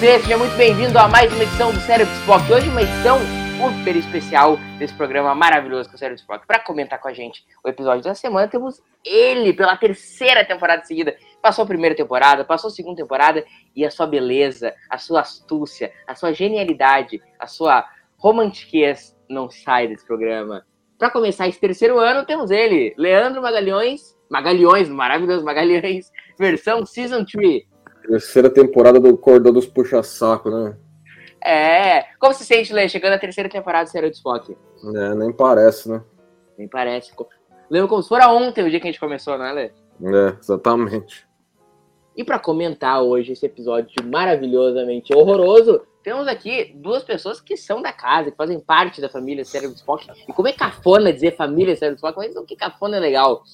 [0.00, 2.50] Você, seja muito bem-vindo a mais uma edição do Cérebro Spock.
[2.50, 3.18] Hoje uma edição
[3.58, 6.46] super especial desse programa maravilhoso que é o Cérebro Spock.
[6.46, 11.14] Para comentar com a gente o episódio da semana, temos ele pela terceira temporada seguida.
[11.42, 13.44] Passou a primeira temporada, passou a segunda temporada
[13.76, 17.86] e a sua beleza, a sua astúcia, a sua genialidade, a sua
[18.16, 20.64] romantiquez não sai desse programa.
[20.98, 27.69] Para começar esse terceiro ano, temos ele, Leandro Magalhães, Magalhães, maravilhoso Magalhães, versão Season 3.
[28.10, 30.76] Terceira temporada do Cordão dos Puxa-Saco, né?
[31.40, 32.06] É.
[32.18, 34.56] Como se sente, Lê, chegando à terceira temporada do Serial de Spock?
[34.96, 36.02] É, nem parece, né?
[36.58, 37.12] Nem parece.
[37.70, 39.62] Lembra como se fora ontem o dia que a gente começou, não é, Lê?
[40.02, 41.24] É, exatamente.
[42.16, 47.92] E para comentar hoje esse episódio maravilhosamente horroroso, temos aqui duas pessoas que são da
[47.92, 50.08] casa, que fazem parte da família Cérebro Spock.
[50.28, 53.44] E como é cafona dizer família Cérebro Spock, mas não que cafona é legal.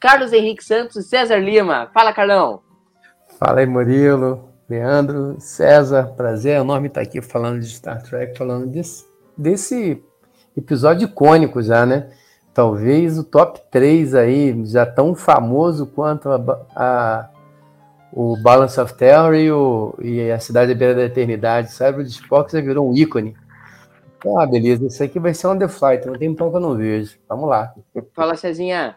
[0.00, 1.90] Carlos Henrique Santos e César Lima.
[1.92, 2.62] Fala, Carlão.
[3.38, 9.06] Fala aí, Murilo, Leandro, César, prazer enorme estar aqui falando de Star Trek, falando desse,
[9.36, 10.02] desse
[10.56, 12.10] episódio icônico já, né?
[12.52, 17.30] Talvez o top 3 aí, já tão famoso quanto a, a
[18.12, 21.70] o Balance of Terror e, o, e a Cidade da Beira da Eternidade.
[21.70, 23.36] Cérebro de Spock já virou um ícone.
[24.36, 26.74] Ah, beleza, isso aqui vai ser um The Flight, não tem pão que eu não
[26.74, 27.16] vejo.
[27.28, 27.72] Vamos lá.
[28.14, 28.96] Fala, Cezinha.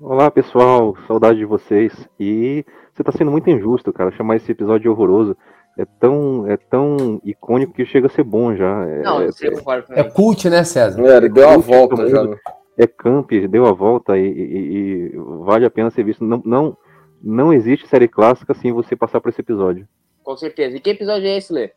[0.00, 1.92] Olá, pessoal, saudade de vocês.
[2.18, 5.36] E você tá sendo muito injusto, cara, chamar esse episódio horroroso.
[5.76, 8.86] É tão, é tão icônico que chega a ser bom já.
[8.88, 11.02] É, Não, é, concorda É cult, né, César?
[11.04, 12.22] É, ele deu a cult, volta já.
[12.22, 12.36] né?
[12.78, 16.24] é camp, deu a volta e, e- e vale a pena ser visto.
[16.24, 16.76] Não, não,
[17.22, 19.88] não existe série clássica sem você passar por esse episódio.
[20.22, 20.76] Com certeza.
[20.76, 21.72] E que episódio é esse, Lê?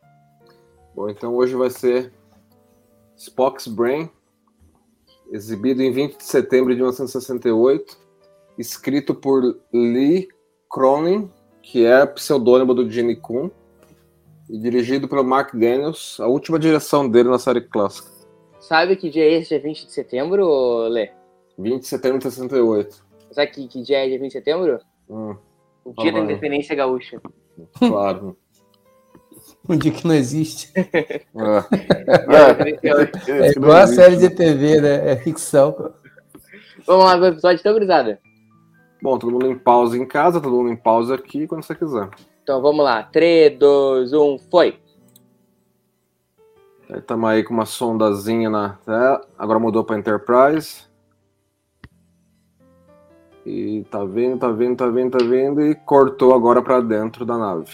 [0.94, 2.12] Bom, então hoje vai ser
[3.16, 4.08] Spock's Brain,
[5.30, 7.96] exibido em 20 de setembro de 1968,
[8.56, 9.42] escrito por
[9.72, 10.28] Lee
[10.70, 11.30] Cronin,
[11.62, 13.50] que é pseudônimo do Gene Kun,
[14.48, 18.08] e dirigido pelo Mark Daniels, a última direção dele na série clássica.
[18.60, 21.10] Sabe que dia é esse, dia 20 de setembro, Lê?
[21.58, 23.04] 20 de setembro de 68.
[23.32, 24.78] Sabe que, que dia é dia 20 de setembro?
[25.08, 25.36] Hum,
[25.84, 27.20] O dia da Ah, independência gaúcha.
[27.78, 28.36] claro.
[29.68, 30.72] Um dia que não existe.
[30.76, 31.24] É.
[33.46, 35.12] É igual a série de TV, né?
[35.12, 35.92] É ficção.
[36.86, 38.18] Vamos lá pro episódio, então, gurizada?
[39.00, 42.08] Bom, todo mundo em pausa em casa, todo mundo em pausa aqui quando você quiser.
[42.42, 43.02] Então vamos lá.
[43.02, 44.78] 3, 2, 1, foi!
[46.90, 49.20] Estamos aí com uma sondazinha na tela.
[49.38, 50.88] Agora mudou para Enterprise.
[53.44, 55.60] E tá vendo, tá vendo, tá vendo, tá vendo.
[55.60, 57.70] E cortou agora para dentro da nave.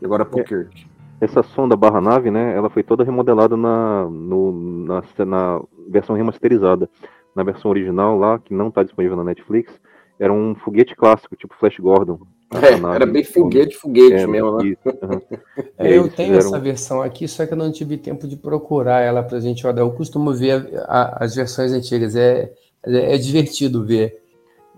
[0.00, 0.44] E agora pro É.
[0.44, 0.88] Kirk.
[1.20, 4.52] Essa sonda barra nave, né, ela foi toda remodelada na, no-
[4.86, 6.88] na, na versão remasterizada.
[7.34, 9.72] Na versão original lá, que não está disponível na Netflix,
[10.18, 12.18] era um foguete clássico, tipo Flash Gordon.
[12.52, 12.96] É, nave.
[12.96, 14.64] era bem foguete, foguete É, mesmo, né?
[14.66, 15.22] isso, aham.
[15.78, 19.00] É, eu tenho fizeram- essa versão aqui, só que eu não tive tempo de procurar
[19.00, 19.84] ela pra gente rodar.
[19.84, 22.14] Eu costumo ver a- a- as versões antigas.
[22.16, 22.52] É,
[22.84, 24.20] é, é divertido ver.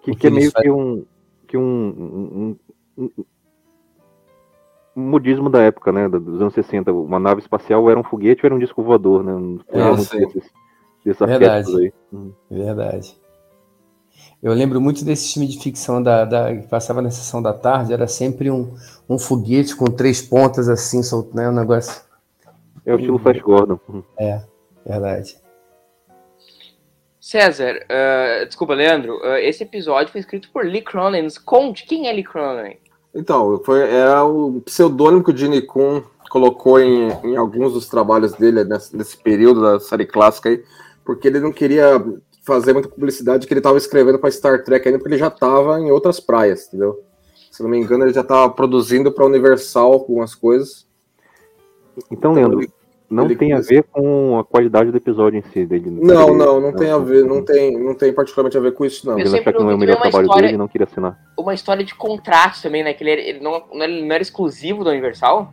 [0.03, 1.05] que, o que é meio que um
[1.49, 2.57] que um, um,
[2.99, 3.25] um-
[4.97, 6.93] um modismo da época, né, dos anos 60.
[6.93, 9.33] Uma nave espacial era um foguete ou era um disco voador, né?
[9.33, 10.41] Não É, lembro muito
[11.05, 11.77] desses Verdade.
[11.77, 11.93] aí.
[12.13, 12.33] Uhum.
[12.51, 13.17] Verdade.
[14.43, 17.93] Eu lembro muito desse filme de ficção da, da- que passava na sessão da tarde.
[17.93, 18.75] Era sempre um,
[19.09, 21.49] um foguete com três pontas assim, solto, né?
[21.49, 22.03] Um negócio.
[22.85, 23.79] É o estilo Flash Gordon.
[23.89, 24.03] Uhum.
[24.85, 25.37] Verdade.
[27.21, 31.23] César, ah, desculpa, Leandro, ah, esse episódio foi escrito por Lee Cronin.
[31.23, 32.76] Nos Conte, quem é Lee Cronin?
[33.15, 38.32] Então, foi, era o pseudônimo que o Gene Kun colocou em, em alguns dos trabalhos
[38.32, 40.65] dele nesse, nesse período da série clássica aí,
[41.04, 42.02] porque ele não queria
[42.44, 45.78] fazer muita publicidade que ele estava escrevendo para Star Trek ainda, porque ele já estava
[45.81, 47.00] em outras praias, entendeu?
[47.50, 50.87] Se não me engano, ele já estava produzindo para Universal algumas coisas.
[52.10, 52.72] Então, Leandro, ele-
[53.10, 55.66] não ele tem a quis- ver com a qualidade do episódio em si.
[55.66, 58.72] Dele, Não, dele- não, não tem a ver, não tem, não tem particularmente a ver
[58.72, 59.19] com isso, não.
[59.19, 61.19] Eu Ele achar que não é o melhor trabalho história- dele e não queria assinar.
[61.38, 62.94] Uma história de contrato também, né?
[62.94, 65.52] Que ele, ele não, não era- não era exclusivo da Universal?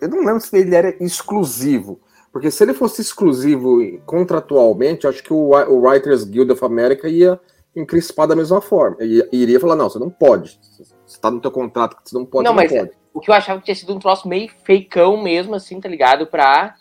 [0.00, 1.98] Eu não lembro se ele era exclusivo,
[2.36, 7.40] Porque se ele fosse exclusivo contratualmente, acho que o, o Writers Guild of America ia
[7.74, 8.98] encrispar da mesma forma.
[9.00, 10.60] E iria falar, não, você não pode.
[11.06, 12.98] Você tá no teu contrato, você não pode, Não, você mas não pode.
[13.14, 16.26] o que eu achava que tinha sido um troço meio feicão mesmo, assim, tá ligado?
[16.26, 16.74] Pra,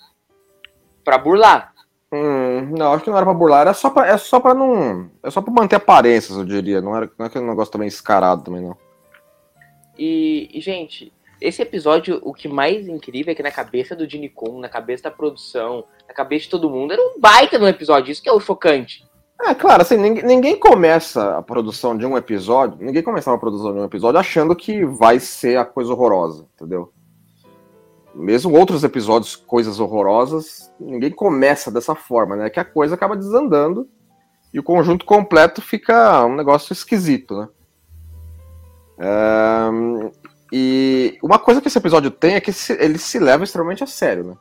[1.06, 1.74] pra burlar.
[2.12, 5.10] Hum, não, acho que não era pra burlar, era só pra, é só pra não.
[5.24, 6.81] É só pra manter aparências, eu diria.
[6.81, 8.75] Não, era, não é aquele negócio também escarado também, não.
[9.98, 14.29] E, e, gente, esse episódio, o que mais incrível é que na cabeça do Gene
[14.29, 18.11] Con, na cabeça da produção, na cabeça de todo mundo, era um baita no episódio.
[18.11, 19.05] Isso que é o chocante.
[19.41, 23.73] É, claro, assim, ninguém, ninguém começa a produção de um episódio, ninguém começava a produção
[23.73, 26.93] de um episódio achando que vai ser a coisa horrorosa, entendeu?
[28.13, 32.49] Mesmo outros episódios, coisas horrorosas, ninguém começa dessa forma, né?
[32.49, 33.89] Que a coisa acaba desandando
[34.53, 37.49] e o conjunto completo fica um negócio esquisito, né?
[38.97, 39.69] É,
[40.51, 44.24] e uma coisa que esse episódio tem é que ele se leva extremamente a sério,
[44.24, 44.33] né?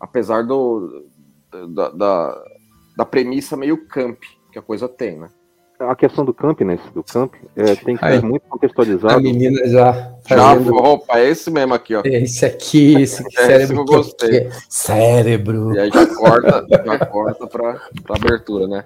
[0.00, 1.04] Apesar do,
[1.68, 2.42] da, da,
[2.96, 4.18] da premissa meio camp
[4.50, 5.28] que a coisa tem, né?
[5.78, 9.14] A questão do campness, do camp, é, tem que ser muito contextualizado.
[9.14, 9.92] A menina já
[10.28, 10.76] Já, fazendo...
[10.76, 12.02] opa, é esse mesmo aqui, ó.
[12.04, 13.62] Esse aqui, esse É, cérebro.
[13.64, 14.40] esse eu que- gostei.
[14.42, 15.74] que- Cérebro.
[15.74, 18.84] E aí já corta, já corta pra, pra abertura, né?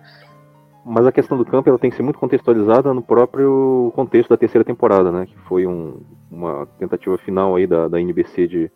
[0.89, 4.37] Mas a questão do campo ela tem que ser muito contextualizada no próprio contexto da
[4.37, 5.27] terceira temporada, né?
[5.27, 6.01] Que foi um-
[6.31, 8.71] uma tentativa final aí da, da NBC de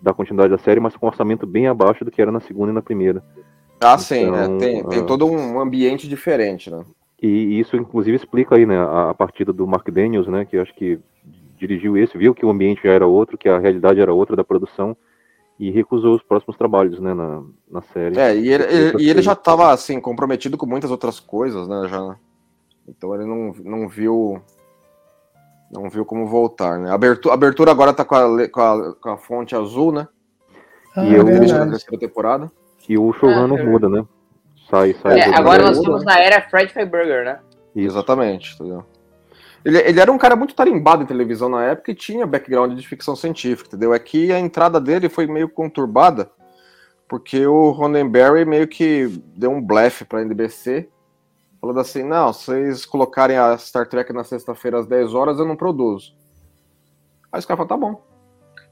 [0.00, 2.70] dar continuidade à série, mas com um orçamento bem abaixo do que era na segunda
[2.70, 3.20] e na primeira.
[3.80, 4.44] Ah, sim, né?
[4.44, 5.04] Então, Tem, tem ah.
[5.04, 6.84] todo um ambiente diferente, né?
[7.20, 10.74] E isso, inclusive, explica aí, né, a, a partida do Mark Daniels, né, que acho
[10.74, 11.00] que
[11.56, 14.44] dirigiu esse, viu que o ambiente já era outro, que a realidade era outra da
[14.44, 14.94] produção,
[15.58, 18.18] e recusou os próximos trabalhos, né, na, na série.
[18.18, 21.88] É, e ele, ele- e ele já estava assim, comprometido com muitas outras coisas, né?
[21.88, 22.16] Já,
[22.88, 24.40] então ele não, não viu.
[25.72, 26.90] Não viu como voltar, né?
[26.90, 30.06] A abertura, abertura agora tá com a, com, a, com a fonte azul, né?
[30.96, 31.70] Ah, E eu- Desde a verdade.
[31.72, 32.52] terceira temporada.
[32.88, 34.06] E o showrunner Ah, muda, né?
[34.70, 35.18] Sai, sai.
[35.20, 37.40] É, agora nós estamos na era Fred Freiberger, né?
[37.74, 38.84] Exatamente, entendeu?
[39.64, 42.86] Ele, ele era um cara muito tarimbado em televisão na época e tinha background de
[42.86, 43.92] ficção científica, entendeu?
[43.92, 46.30] É que a entrada dele foi meio conturbada,
[47.08, 49.06] porque o Roddenberry meio que
[49.36, 50.88] deu um blefe pra NBC,
[51.60, 55.46] falando assim, não, se vocês colocarem a Star Trek na sexta-feira às 10 horas, eu
[55.46, 56.14] não produzo.
[57.32, 58.06] Aí os caras falaram, tá bom.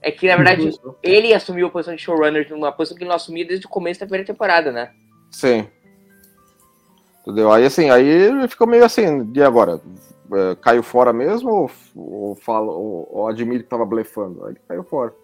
[0.00, 0.70] É que, na verdade,
[1.02, 4.00] ele assumiu a posição de showrunner numa posição que ele não assumia desde o começo
[4.00, 4.92] da primeira temporada, né?
[5.30, 5.66] Sim.
[7.22, 7.50] Entendeu?
[7.50, 9.80] Aí assim, aí ele ficou meio assim, e agora?
[10.36, 14.44] É, caiu fora mesmo ou, ou, fala, ou, ou admite que tava blefando?
[14.44, 15.14] Aí ele caiu fora.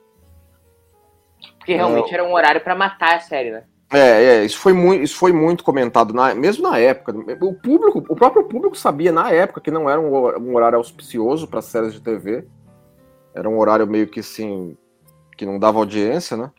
[1.59, 3.65] Porque realmente era um horário pra matar a série, né?
[3.93, 7.12] É, é, isso foi muito, isso foi muito comentado, na, mesmo na época.
[7.45, 11.49] O público, o próprio público sabia na época que não era um, um horário auspicioso
[11.49, 12.47] para séries de TV.
[13.35, 14.77] Era um horário meio que assim,
[15.37, 16.53] que não dava audiência, né?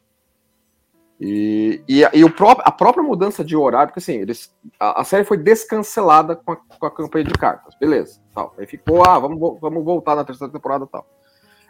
[1.24, 5.02] E, e, a- e o próprio, a própria mudança de horário, porque assim, eles, a,
[5.02, 8.20] a série foi descancelada com a, com a campanha de cartas, beleza.
[8.34, 8.56] Tal.
[8.58, 11.06] Aí ficou, ah, vamos, vamos voltar na terceira temporada tal.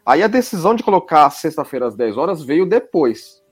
[0.05, 3.43] Aí a decisão de colocar sexta-feira às 10 horas veio depois.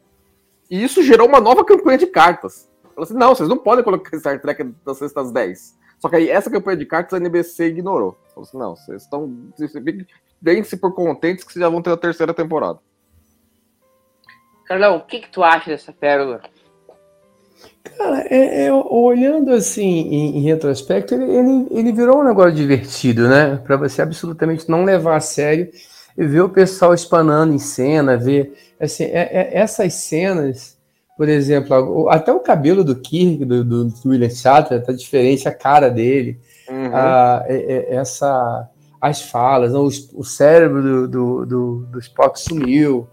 [0.71, 2.69] E isso gerou uma nova campanha de cartas.
[2.95, 5.77] Falou assim, não, vocês não podem colocar Star Trek das sextas às 10.
[5.99, 8.17] Só que aí essa campanha de cartas a NBC ignorou.
[8.33, 9.35] Falou assim, não, vocês estão.
[10.41, 12.79] Deem-se por contentes que vocês já vão ter a terceira temporada.
[14.69, 16.41] Carlão, o que, que tu acha dessa pérola?
[17.97, 23.27] Cara, é, é, olhando assim em, em retrospecto, ele, ele, ele virou um negócio divertido,
[23.27, 23.59] né?
[23.65, 25.69] Para você absolutamente não levar a sério
[26.15, 30.77] e ver o pessoal espanando em cena, ver assim, é- é- essas cenas,
[31.17, 35.47] por exemplo, o- até o cabelo do Kirk, do, do, do William Shatner, tá diferente,
[35.47, 36.91] a cara dele, Uhum.
[36.95, 37.55] a, é-
[37.89, 38.69] é- essa,
[39.01, 43.07] as falas, os- o cérebro do, do, do, do Spock sumiu,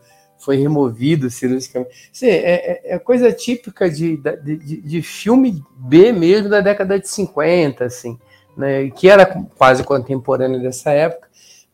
[0.47, 1.91] foi removido cirurgicamente.
[2.23, 7.85] É, é- é coisa típica de, de, de- filme B mesmo da década de 50,
[7.85, 8.17] assim,
[8.57, 9.27] né, que era
[9.59, 11.27] quase contemporâneo dessa época.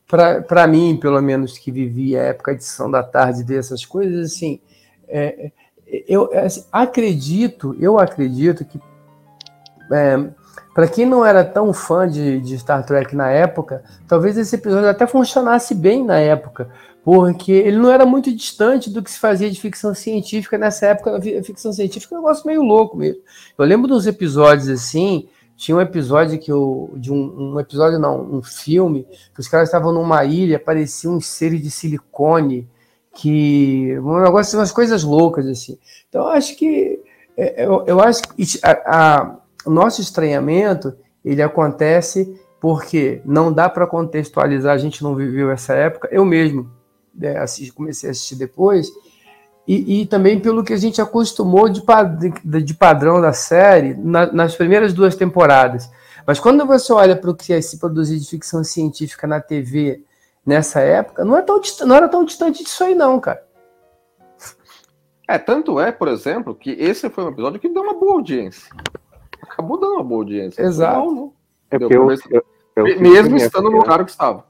[0.07, 4.31] Para mim, pelo menos, que vivi a época de Sessão da Tarde, ver essas coisas,
[4.33, 4.59] assim,
[5.07, 5.51] é,
[5.87, 8.79] é, eu assim, acredito, eu acredito que
[10.73, 14.89] para quem não era tão fã de, de Star Trek na época, talvez esse episódio
[14.89, 16.69] até funcionasse bem na época,
[17.03, 21.17] porque ele não era muito distante do que se fazia de ficção científica nessa época.
[21.17, 23.21] A fi- ficção científica é um negócio meio louco mesmo.
[23.57, 25.27] Eu lembro dos episódios assim.
[25.55, 26.91] Tinha um episódio que eu.
[26.95, 31.27] De um, um episódio, não, um filme, que os caras estavam numa ilha, pareciam uns
[31.27, 32.67] seres de silicone,
[33.13, 33.97] que.
[33.99, 35.77] Um negócio, umas coisas loucas, assim.
[36.09, 36.99] Então, eu acho que.
[37.37, 40.93] é, Eu, eu acho que a- a- o nosso estranhamento
[41.23, 46.07] ele acontece porque não dá para contextualizar, a gente não viveu essa época.
[46.11, 46.69] Eu mesmo
[47.13, 48.91] né, assisti- comecei a assistir depois,
[49.67, 51.81] e, e, também pelo que a gente acostumou de,
[52.43, 55.89] de, de padrão da série na, nas primeiras duas temporadas.
[56.27, 60.03] Mas quando você olha para o que se produzir de ficção científica na TV
[60.45, 63.41] nessa época, não, é tão, não era tão distante disso aí, não, cara.
[65.27, 68.69] É, tanto é, por exemplo, que esse foi um episódio que deu uma boa audiência.
[69.41, 70.61] Acabou dando uma boa audiência.
[70.61, 70.99] Exato.
[70.99, 71.33] Não, não.
[71.71, 74.45] É eu, eu, eu, mesmo estando no horário que estava.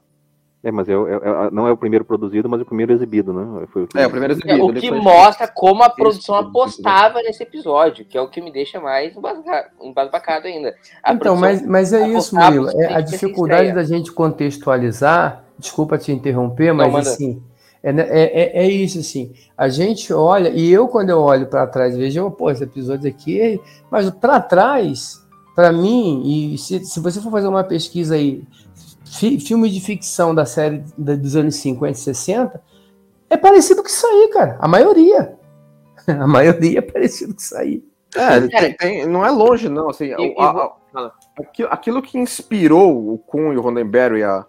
[0.64, 3.66] É, mas é, é, não é o primeiro produzido, mas o primeiro exibido, né?
[3.70, 4.58] Foi o é, o primeiro é, exibido.
[4.58, 8.50] É, o que mostra como a produção apostava nesse episódio, que é o que me
[8.50, 9.14] deixa mais
[9.82, 10.74] embasbacado ainda.
[11.02, 12.70] A então, mas, mas é isso, Murilo.
[12.80, 17.42] É a dificuldade da gente contextualizar, desculpa te interromper, mas não, assim,
[17.82, 19.34] é, é, é, isso, assim.
[19.58, 23.60] A gente olha, e eu, quando eu olho para trás, vejo, pô, esse episódio aqui,
[23.90, 25.22] mas para trás,
[25.54, 28.42] para mim, e se, se você for fazer uma pesquisa aí
[29.18, 32.62] fi, filme de ficção da série dos anos 50 e 60
[33.30, 34.56] é parecido com isso aí, cara.
[34.60, 35.36] A maioria.
[36.06, 37.82] A maioria é parecido com isso aí.
[38.14, 39.90] É, tem, tem, não é longe, não.
[39.90, 44.46] Assim, e, a, a, aquilo, aquilo, que inspirou o Kuhn e o Rondenberry a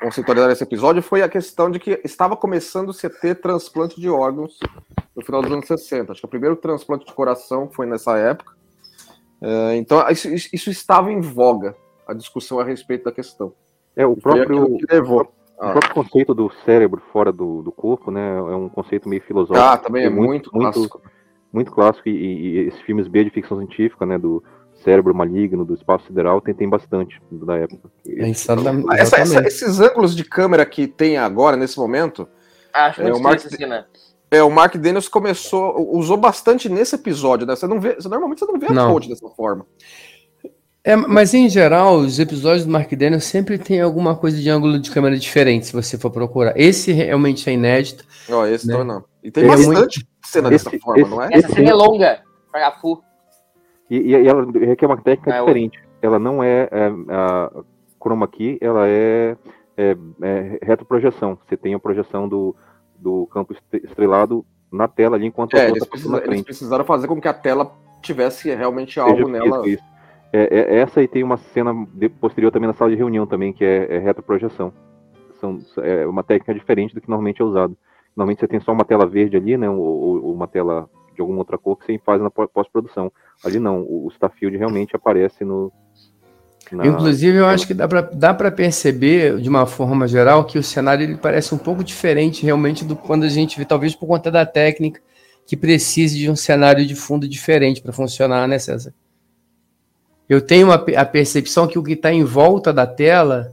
[0.00, 4.58] conceitualizar esse episódio foi a questão de que estava começando a ter transplante de órgãos
[5.14, 6.12] no final dos anos 60.
[6.12, 8.54] Acho que o primeiro transplante de coração foi nessa época.
[9.42, 13.52] É, então, isso, isso estava em voga, a discussão a respeito da questão.
[14.00, 15.20] É, o próprio, levou.
[15.22, 15.26] o
[15.60, 15.72] ah.
[15.72, 18.38] próprio conceito do cérebro fora do, do corpo, né?
[18.38, 19.66] É um conceito meio filosófico.
[19.66, 20.98] Ah, também é muito, muito clássico.
[20.98, 21.10] Muito,
[21.52, 24.18] muito clássico e, e, esses filmes B de ficção científica, né?
[24.18, 24.42] Do
[24.82, 27.90] cérebro maligno, do espaço sideral, tem, tem bastante da época.
[28.06, 28.54] É essa,
[29.18, 32.26] essa, esses ângulos de câmera que tem agora, nesse momento...
[32.72, 33.42] Acho é, o Mark,
[34.30, 37.56] é, o Mark Daniels começou, usou bastante nesse episódio, né?
[37.56, 39.66] Você não vê, você, normalmente você não vê a fonte dessa forma.
[40.82, 44.78] É, mas em geral, os episódios do Mark Daniels sempre tem alguma coisa de ângulo
[44.78, 46.54] de câmera diferente, se você for procurar.
[46.56, 48.04] Esse realmente é inédito.
[48.28, 48.82] Oh, esse né?
[48.82, 49.04] não.
[49.22, 50.08] E tem é bastante muito...
[50.24, 51.28] cena dessa esse, forma, esse, não é?
[51.32, 53.02] Essa cena é longa, para full.
[53.90, 55.78] E, e, ela requer uma técnica é diferente.
[56.00, 57.50] Ela não é, é a
[58.02, 59.36] chroma key, ela é,
[59.76, 61.36] é, é retroprojeção.
[61.46, 62.56] Você tem a projeção do,
[62.98, 67.20] do campo estrelado na tela ali enquanto é, a eles, precisa, eles precisaram fazer com
[67.20, 67.70] que a tela
[68.00, 69.58] tivesse realmente algo Seja nela.
[69.68, 69.90] Isso, isso.
[70.32, 73.52] É, é, essa aí tem uma cena de, posterior também na sala de reunião também,
[73.52, 74.72] que é, é retroprojeção.
[75.40, 77.76] São, é uma técnica diferente do que normalmente é usado.
[78.16, 81.38] Normalmente você tem só uma tela verde ali, né, ou, ou uma tela de alguma
[81.38, 83.10] outra cor que você faz na pós-produção.
[83.44, 85.72] Ali não, o, o Starfield realmente aparece no,
[86.70, 86.86] na...
[86.86, 91.16] Inclusive, eu acho que dá para perceber, de uma forma geral, que o cenário ele
[91.16, 95.00] parece um pouco diferente realmente do quando a gente vê, talvez por conta da técnica,
[95.46, 98.94] que precise de um cenário de fundo diferente para funcionar, né, César?
[100.30, 103.52] Eu tenho uma, a percepção que o que está em volta da tela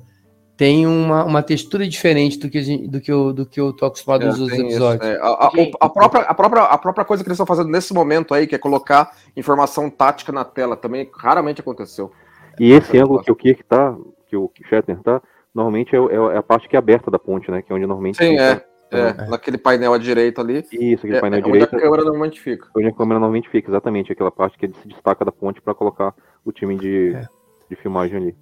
[0.55, 3.87] tem uma, uma textura diferente do que, gente, do que, eu, do que eu tô
[3.87, 5.03] acostumado é, nos outros episódios.
[5.03, 5.19] Isso, é.
[5.19, 5.47] a, a,
[5.81, 8.53] a, própria, a, própria, a própria coisa que eles estão fazendo nesse momento aí, que
[8.53, 12.11] é colocar informação tática na tela, também raramente aconteceu.
[12.59, 13.95] E esse é, ângulo que o Kirk tá,
[14.27, 15.19] que o Shatner tá,
[15.53, 17.63] normalmente é, é, é, a parte que é aberta da ponte, né?
[17.63, 18.17] Que é onde normalmente.
[18.17, 18.63] Sim, é.
[18.89, 20.63] É, é, naquele painel à direita ali.
[20.71, 21.75] Isso, aquele é, painel à direita.
[21.75, 22.67] Onde a câmera normalmente fica.
[22.75, 24.11] Onde a câmera normalmente fica, exatamente.
[24.11, 26.13] Aquela parte que se destaca da ponte para colocar
[26.47, 27.27] o time de, é.
[27.69, 28.35] de filmagem ali.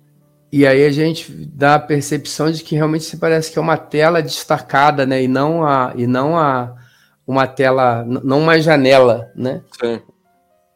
[0.51, 3.77] E aí a gente dá a percepção de que realmente se parece que é uma
[3.77, 5.23] tela destacada, né?
[5.23, 6.75] E não a, e não a
[7.27, 9.63] uma tela, não uma janela, né?
[9.81, 9.99] Sim.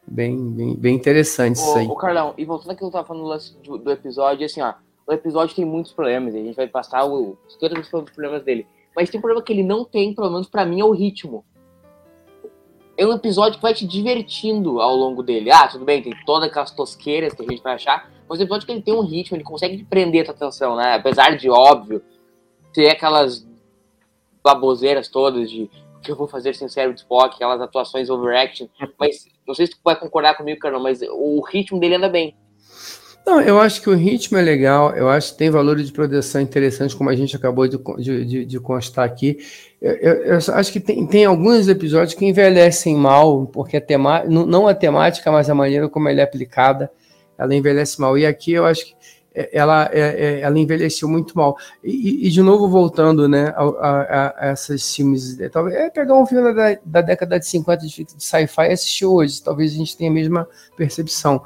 [0.05, 1.87] Bem, bem, bem interessante ô, isso aí.
[1.87, 4.73] Ô, Carlão, e voltando aqui que eu tava falando do, do episódio, assim, ó,
[5.05, 8.65] o episódio tem muitos problemas, e a gente vai passar o, todos os problemas dele.
[8.95, 11.45] Mas tem um problema que ele não tem, pelo menos para mim, é o ritmo.
[12.99, 15.49] É um episódio que vai te divertindo ao longo dele.
[15.49, 18.65] Ah, tudo bem, tem todas aquelas tosqueiras que a gente vai achar, mas o episódio
[18.65, 20.95] que ele tem um ritmo, ele consegue prender a tua atenção, né?
[20.95, 22.03] Apesar de, óbvio,
[22.73, 23.47] ter aquelas
[24.43, 28.67] baboseiras todas de o que eu vou fazer sem cérebro de Spock, aquelas atuações overaction,
[28.99, 32.35] mas não sei se tu vai concordar comigo, Carol, mas o ritmo dele anda bem.
[33.25, 36.41] Não, eu acho que o ritmo é legal, eu acho que tem valores de produção
[36.41, 37.77] interessantes, como a gente acabou de,
[38.25, 39.37] de, de constar aqui.
[39.79, 44.23] Eu, eu, eu, acho que tem, tem alguns episódios que envelhecem mal, porque a tema,
[44.23, 46.91] não a temática, mas a maneira como ela é aplicada,
[47.37, 48.17] ela envelhece mal.
[48.17, 48.95] E aqui eu acho que
[49.33, 51.57] ela, é, é, ela envelheceu muito mal.
[51.83, 56.15] E, e de novo, voltando né, a, a, a esses filmes, é, talvez é pegar
[56.15, 59.77] um filme da, da década de 50 de, de sci-fi e assistir hoje, talvez a
[59.77, 61.41] gente tenha a mesma percepção.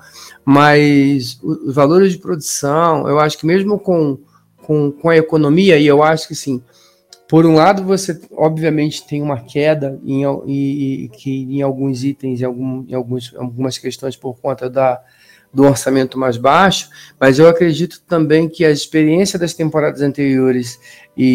[0.45, 4.17] Mas os valores de produção, eu acho que mesmo com,
[4.57, 6.63] com, com a economia, e eu acho que sim,
[7.27, 12.45] por um lado, você obviamente tem uma queda em, em, em, em alguns itens, em,
[12.45, 15.01] algum, em alguns, algumas questões por conta da
[15.53, 20.79] do orçamento mais baixo, mas eu acredito também que a experiência das temporadas anteriores
[21.15, 21.25] e,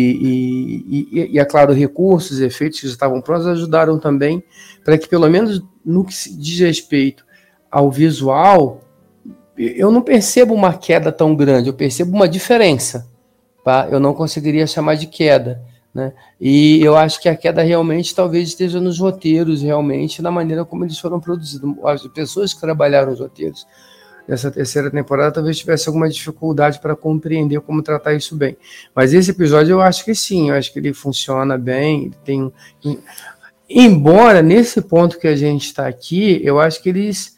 [0.90, 4.42] e, e, e é claro, recursos, efeitos que já estavam prontos ajudaram também
[4.84, 7.24] para que, pelo menos no que se diz respeito
[7.70, 8.80] ao visual,
[9.56, 13.08] eu não percebo uma queda tão grande, eu percebo uma diferença.
[13.64, 13.88] Tá?
[13.90, 15.62] Eu não conseguiria chamar de queda.
[15.92, 16.12] Né?
[16.40, 20.84] E eu acho que a queda realmente talvez esteja nos roteiros, realmente, na maneira como
[20.84, 21.74] eles foram produzidos.
[21.84, 23.66] As pessoas que trabalharam os roteiros
[24.28, 28.56] nessa terceira temporada talvez tivesse alguma dificuldade para compreender como tratar isso bem.
[28.94, 32.52] Mas esse episódio eu acho que sim, eu acho que ele funciona bem, tem
[33.68, 37.36] embora nesse ponto que a gente está aqui, eu acho que eles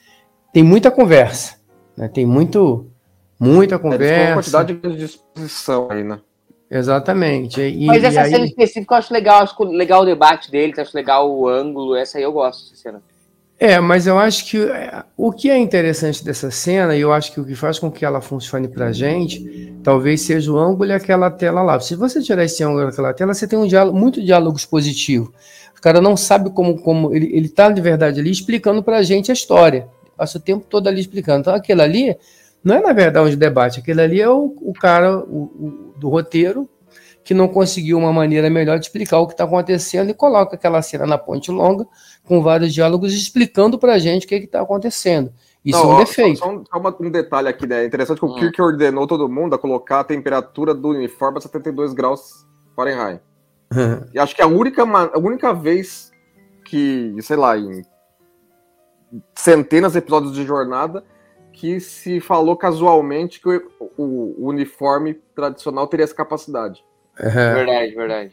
[0.53, 1.57] têm muita conversa,
[1.97, 2.09] né?
[2.09, 2.87] Tem muito
[3.39, 4.05] muita conversa.
[4.05, 6.21] É, tem uma quantidade de disposição aí, né?
[6.71, 7.61] Exatamente.
[7.61, 8.31] E, Mas essa aí...
[8.31, 12.19] cena específica eu acho legal, acho legal o debate deles, acho legal o ângulo, essa
[12.19, 13.03] aí eu gosto dessa cena.
[13.63, 17.31] É, mas eu acho que é, o que é interessante dessa cena, e eu acho
[17.31, 20.95] que o que faz com que ela funcione pra gente, talvez seja o ângulo e
[20.95, 21.79] aquela tela lá.
[21.79, 25.31] Se você tirar esse ângulo daquela tela, você tem um diálogo, muito diálogos positivo.
[25.77, 29.31] O cara não sabe como, como ele, ele tá de verdade ali explicando pra gente
[29.31, 29.87] a história.
[30.17, 31.41] Passa o tempo todo ali explicando.
[31.41, 32.17] Então aquilo ali
[32.65, 36.09] não é na verdade um debate, aquilo ali é o, o cara o, o, do
[36.09, 36.67] roteiro
[37.25, 40.81] que não conseguiu uma maneira melhor de explicar o que está acontecendo e coloca aquela
[40.83, 41.87] cena na ponte longa
[42.25, 45.33] com vários diálogos explicando para a gente o que está acontecendo.
[45.65, 46.39] Isso não, é um defeito.
[46.39, 47.83] Só, só um detalhe aqui, né?
[47.83, 48.37] É interessante que o hum.
[48.37, 53.21] Kirk ordenou todo mundo a colocar a temperatura do uniforme a 72 graus Fahrenheit.
[53.73, 54.05] Hum.
[54.13, 56.11] E acho que a única, a única vez
[56.65, 57.83] que, sei lá, em
[59.35, 61.05] centenas de episódios de jornada,
[61.53, 63.63] que se falou casualmente que o,
[63.97, 66.83] o, o uniforme tradicional teria essa capacidade.
[67.29, 68.33] Verdade, verdade.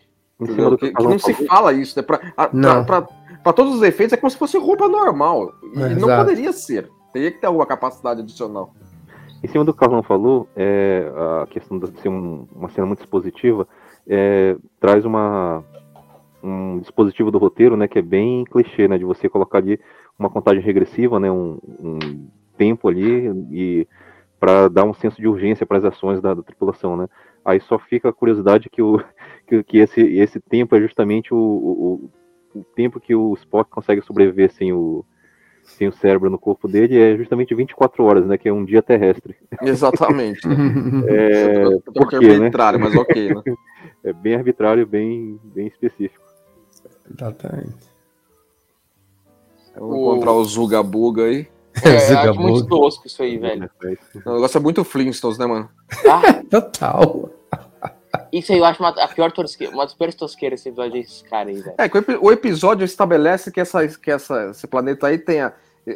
[0.80, 2.04] Que, que, não se fala isso, né?
[2.04, 2.20] Pra,
[2.54, 2.86] não.
[2.86, 5.54] Pra, pra, para todos os efeitos, é como se fosse roupa normal.
[5.74, 6.90] E é, não poderia ser.
[7.14, 8.74] Teria que ter alguma capacidade adicional.
[9.44, 11.12] Em cima do que o Carlão falou, é,
[11.44, 13.68] a questão de ser um, uma cena muito expositiva
[14.08, 15.64] é, traz uma,
[16.44, 19.80] um dispositivo do roteiro, né, que é bem clichê, né, de você colocar ali
[20.18, 22.28] uma contagem regressiva, né, um, um
[22.58, 23.88] tempo ali e
[24.40, 27.08] para dar um senso de urgência para as ações da, da, tripulação, né.
[27.48, 29.02] Aí só fica a curiosidade que, o,
[29.48, 32.12] que, que esse, esse tempo é justamente o, o,
[32.54, 35.06] o tempo que o Spock consegue sobreviver sem o,
[35.64, 38.38] sem o cérebro no corpo dele é justamente 24 horas, né?
[38.38, 39.38] Que é um dia terrestre.
[39.64, 40.42] Exatamente.
[41.08, 42.34] é, por quê, né?
[42.36, 42.86] arbitrário, né?
[42.86, 43.42] mas ok, né?
[44.04, 46.26] É bem arbitrário, bem, bem específico.
[47.10, 47.78] Exatamente.
[49.74, 50.02] Vamos o...
[50.02, 51.48] encontrar o Zugabuga aí.
[51.82, 53.70] É, é acho muito tosco isso aí, velho.
[54.26, 55.70] O negócio é muito Flintstones, né, mano?
[56.10, 57.37] Ah, total.
[58.32, 61.24] Isso aí eu acho uma, a pior tosqueira, uma das piores tosqueiras esse episódio desse
[61.24, 61.76] cara aí, velho.
[61.78, 65.40] É, que o episódio estabelece que, essa, que essa, esse planeta aí tem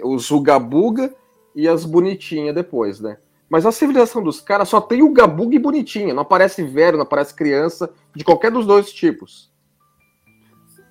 [0.03, 1.13] o Zugabuga
[1.55, 3.17] e as bonitinhas depois, né?
[3.49, 7.03] Mas a civilização dos caras só tem o Gabuga e bonitinha, não aparece velho, não
[7.03, 9.51] aparece criança, de qualquer dos dois tipos.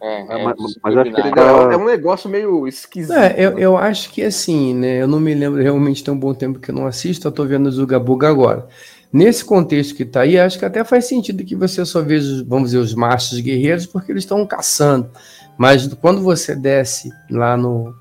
[0.02, 3.14] É, é, mas, mas acho que é, é um negócio meio esquisito.
[3.14, 3.62] É, eu, né?
[3.64, 5.02] eu acho que assim, né?
[5.02, 7.44] Eu não me lembro realmente tem um bom tempo que eu não assisto, eu tô
[7.44, 8.68] vendo o Zugabuga agora.
[9.12, 12.70] Nesse contexto que está aí, acho que até faz sentido que você só veja, vamos
[12.70, 15.10] dizer, os machos guerreiros, porque eles estão caçando.
[15.58, 17.92] Mas quando você desce lá no,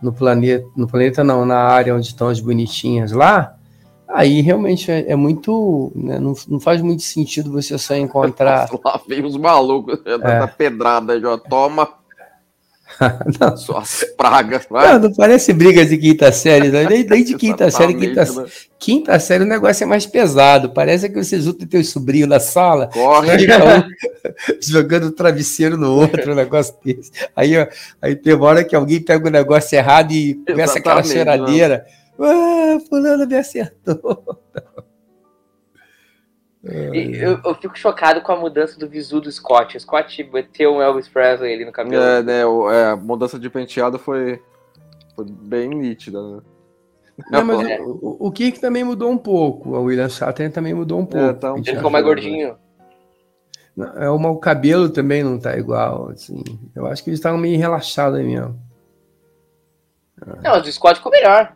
[0.00, 3.56] no planeta, no planeta não, na área onde estão as bonitinhas lá,
[4.08, 5.92] aí realmente é, é muito.
[5.96, 8.68] Né, não, não, faz muito sentido você só encontrar.
[8.84, 10.16] lá vem os malucos é.
[10.16, 11.88] da pedrada, já toma
[13.40, 13.56] não.
[13.56, 14.66] Suas pragas.
[14.68, 14.92] Vai.
[14.92, 16.88] Não, não parece brigas de quinta série, não.
[16.88, 17.94] Nem, nem de quinta série.
[17.94, 18.46] Quinta, né?
[18.78, 20.70] quinta série o negócio é mais pesado.
[20.70, 22.88] Parece que você junta teu sobrinho na sala.
[22.92, 23.46] Corre.
[23.46, 27.10] Um, jogando travesseiro no outro, um negócio desse.
[27.34, 27.66] Aí, ó,
[28.00, 31.84] aí tem uma hora que alguém pega o negócio errado e começa aquela choradeira.
[32.18, 34.40] Ah, fulano me acertou.
[36.68, 39.76] Eu, eu, fico chocado com a mudança do visu do Scott.
[39.76, 42.02] O Scott meteu um Elvis Presley ali no cabelo.
[42.02, 42.40] É, né?
[42.40, 44.42] É, a mudança de penteado foi,
[45.14, 46.42] foi bem nítida, né?
[47.30, 47.80] Não, mas é.
[47.80, 49.76] o, o Kirk também mudou um pouco.
[49.76, 51.26] A William Shatner também mudou um é, pouco.
[51.26, 52.56] É, tá um Ele ficou mais gordinho.
[53.96, 56.42] É uma, o cabelo também não tá igual, assim.
[56.74, 58.58] Eu acho que eles estavam meio relaxados aí mesmo.
[60.42, 61.54] Não, mas o Scott ficou melhor.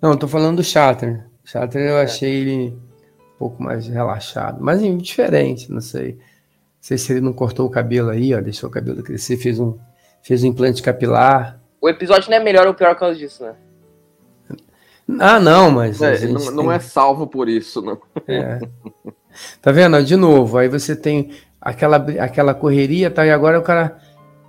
[0.00, 1.26] Não, eu tô falando do Shatner.
[1.44, 2.02] Shatner eu é.
[2.02, 2.87] achei ele
[3.38, 6.12] pouco mais relaxado, mas diferente, não sei.
[6.14, 9.58] Não sei se ele não cortou o cabelo aí, ó, deixou o cabelo crescer, fez
[9.58, 9.78] um,
[10.22, 11.60] fez um implante capilar.
[11.80, 13.54] O episódio não é melhor ou pior por causa disso, né?
[15.18, 16.02] Ah, não, mas.
[16.02, 16.50] É, não, tem...
[16.50, 17.98] não, é salvo por isso, não.
[18.26, 18.58] É.
[19.62, 20.02] Tá vendo?
[20.02, 23.24] De novo, aí você tem aquela, aquela correria, tá?
[23.24, 23.98] E agora o cara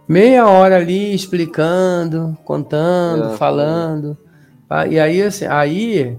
[0.07, 4.17] meia hora ali explicando, contando, é, falando.
[4.69, 6.17] Ah, e aí, assim, aí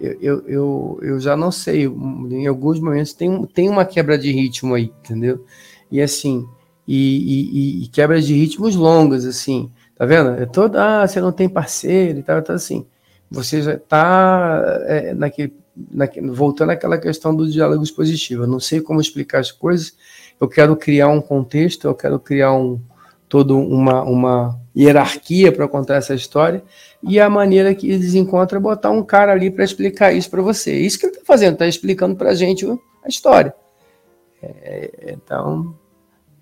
[0.00, 4.74] eu, eu, eu, já não sei, em alguns momentos tem, tem uma quebra de ritmo
[4.74, 5.44] aí, entendeu?
[5.90, 6.48] E assim,
[6.86, 10.30] e, e, e quebra de ritmos longas, assim, tá vendo?
[10.30, 12.86] É toda, ah, você não tem parceiro e tal, tá assim.
[13.30, 15.54] Você já tá é, naquele,
[15.90, 18.44] naquele, voltando àquela questão do diálogo expositivo.
[18.44, 19.94] Eu não sei como explicar as coisas,
[20.40, 22.80] eu quero criar um contexto, eu quero criar um,
[23.30, 26.62] toda uma, uma hierarquia para contar essa história,
[27.00, 30.42] e a maneira que eles encontram é botar um cara ali para explicar isso para
[30.42, 30.74] você.
[30.74, 33.54] Isso que ele está fazendo, está explicando para a gente a história.
[34.42, 35.78] É, então,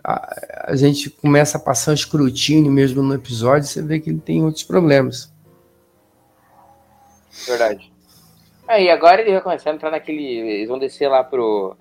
[0.03, 4.21] a, a, gente começa a passar um escrutínio mesmo no episódio, você vê que ele
[4.21, 5.31] tem outros problemas.
[7.47, 7.93] Verdade.
[8.67, 10.25] Aí, agora ele vai começar a entrar naquele.
[10.25, 11.77] Eles vão descer lá pro,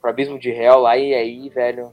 [0.00, 1.92] pro abismo de réu lá, e aí, velho.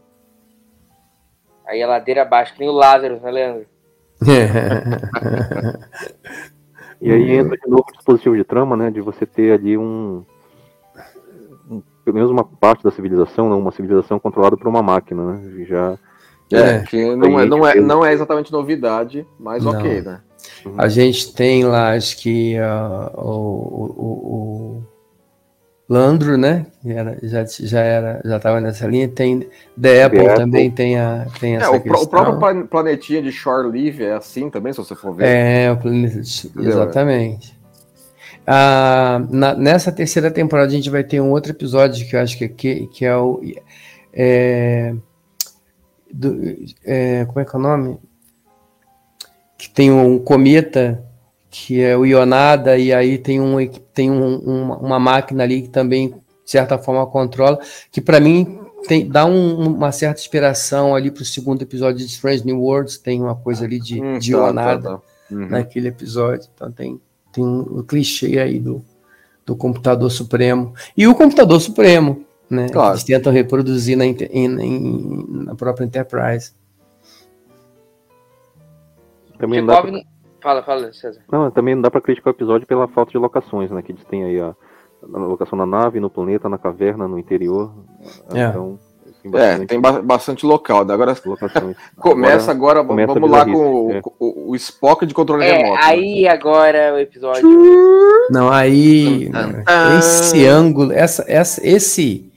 [1.69, 3.65] Aí a ladeira abaixo, que nem o Lázaro, né, Leandro?
[6.99, 8.89] e aí entra de novo o dispositivo de trama, né?
[8.89, 10.25] De você ter ali um,
[11.69, 15.63] um pelo menos uma parte da civilização, né, uma civilização controlada por uma máquina, né?
[15.65, 15.95] Já
[16.51, 19.73] é, é que não é, não, é, não é exatamente novidade, mas não.
[19.73, 20.21] ok, né?
[20.75, 24.83] A gente tem lá, acho que uh, o, o, o,
[25.89, 26.67] Landro, né?
[26.85, 29.07] Era, já, já era, já estava nessa linha.
[29.07, 29.49] Tem
[29.81, 30.75] The Apple, The também Apple.
[30.75, 32.03] tem a tem essa é, o, questão.
[32.03, 35.25] o próprio planetinha de Shore Leave é assim também, se você for ver.
[35.25, 37.57] É, o planeta, exatamente.
[38.45, 42.37] Ah, na, nessa terceira temporada a gente vai ter um outro episódio que eu acho
[42.37, 43.41] que, que, que é o
[44.13, 44.93] é,
[46.11, 46.35] do,
[46.85, 47.99] é, como é que é o nome?
[49.57, 51.03] Que tem um cometa
[51.49, 53.55] que é o Ionada, e aí tem, um,
[53.93, 57.59] tem um, uma, uma, máquina ali que também, de certa forma, controla,
[57.91, 62.05] que para mim tem, dá um, uma certa inspiração ali para o segundo episódio de
[62.05, 65.01] Strange New Worlds, tem uma coisa ali de, hum, de tá, Ionada tá, tá.
[65.31, 65.49] Uhum.
[65.49, 68.83] naquele episódio, então tem, tem um, clichê aí do,
[69.43, 70.73] do computador supremo.
[70.95, 72.69] E o computador supremo, né?
[72.69, 72.93] Claro.
[72.93, 76.51] Eles tentam reproduzir na, em, na própria Enterprise.
[79.39, 80.01] Também dá pra...
[80.41, 81.21] Fala, fala, César.
[81.31, 83.81] Não, também não dá para criticar o episódio pela falta de locações, né?
[83.81, 84.55] Que eles têm aí a,
[85.03, 87.73] a locação na nave, no planeta, na caverna, no interior.
[88.33, 88.45] É.
[88.45, 88.79] Então,
[89.21, 90.85] tem bastante, é, tem ba bastante local.
[90.85, 90.93] Né?
[90.93, 91.13] Agora
[91.97, 94.01] começa agora, começa vamos lá com é.
[94.19, 95.83] o, o, Spock de controle é, remoto.
[95.83, 96.29] Aí né?
[96.29, 97.43] agora o episódio.
[98.29, 99.29] Não, aí
[99.97, 102.31] esse ângulo, essa, essa, esse,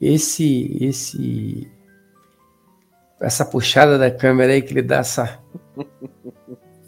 [0.00, 1.72] esse, esse,
[3.20, 5.40] essa puxada da câmera aí que ele dá essa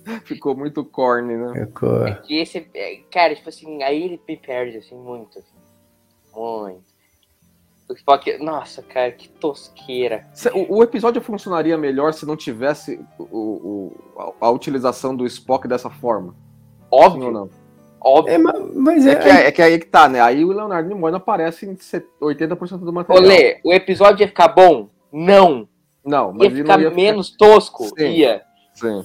[0.25, 1.67] Ficou muito corny, né?
[1.67, 2.07] Ficou.
[2.07, 5.39] É que esse, é, cara, tipo assim, aí ele me perde, assim, muito.
[5.39, 5.55] Assim,
[6.35, 6.99] muito.
[7.89, 10.27] O Spock, nossa, cara, que tosqueira.
[10.55, 15.67] O, o, episódio funcionaria melhor se não tivesse o, o, a, a, utilização do Spock
[15.67, 16.35] dessa forma.
[16.91, 17.27] Óbvio.
[17.27, 17.51] ou não?
[18.01, 18.35] Óbvio.
[18.35, 20.21] É, mas é, é, que, é, é, que aí que tá, né?
[20.21, 23.25] Aí o Leonardo Nimoy não aparece em 80% do material.
[23.25, 24.91] Olê, o episódio ia ficar bom?
[25.11, 25.67] Não.
[26.05, 27.47] Não, mas ia ficar ia menos ficar...
[27.47, 27.85] tosco?
[27.99, 28.43] Sim, ia.
[28.75, 29.05] Sim.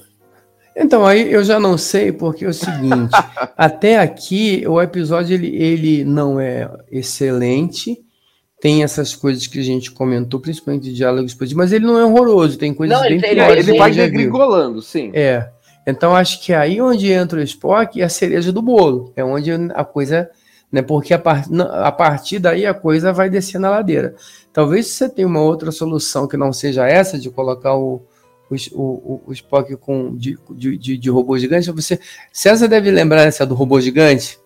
[0.76, 3.12] Então, aí eu já não sei, porque é o seguinte,
[3.56, 8.04] até aqui o episódio ele, ele não é excelente,
[8.60, 12.58] tem essas coisas que a gente comentou, principalmente de diálogos mas ele não é horroroso,
[12.58, 13.68] tem coisas não, bem ele, piores.
[13.68, 15.10] Ele vai degringolando, sim.
[15.12, 15.48] É.
[15.86, 19.22] Então acho que é aí onde entra o Spock é a cereja do bolo, é
[19.22, 20.30] onde a coisa,
[20.72, 24.14] né, porque a, part, a partir daí a coisa vai descer na ladeira.
[24.52, 28.02] Talvez você tenha uma outra solução que não seja essa de colocar o
[28.72, 31.70] o, o, o Spock com, de, de, de, robô gigante.
[31.70, 32.00] Você,
[32.32, 34.38] César deve lembrar essa do robô gigante?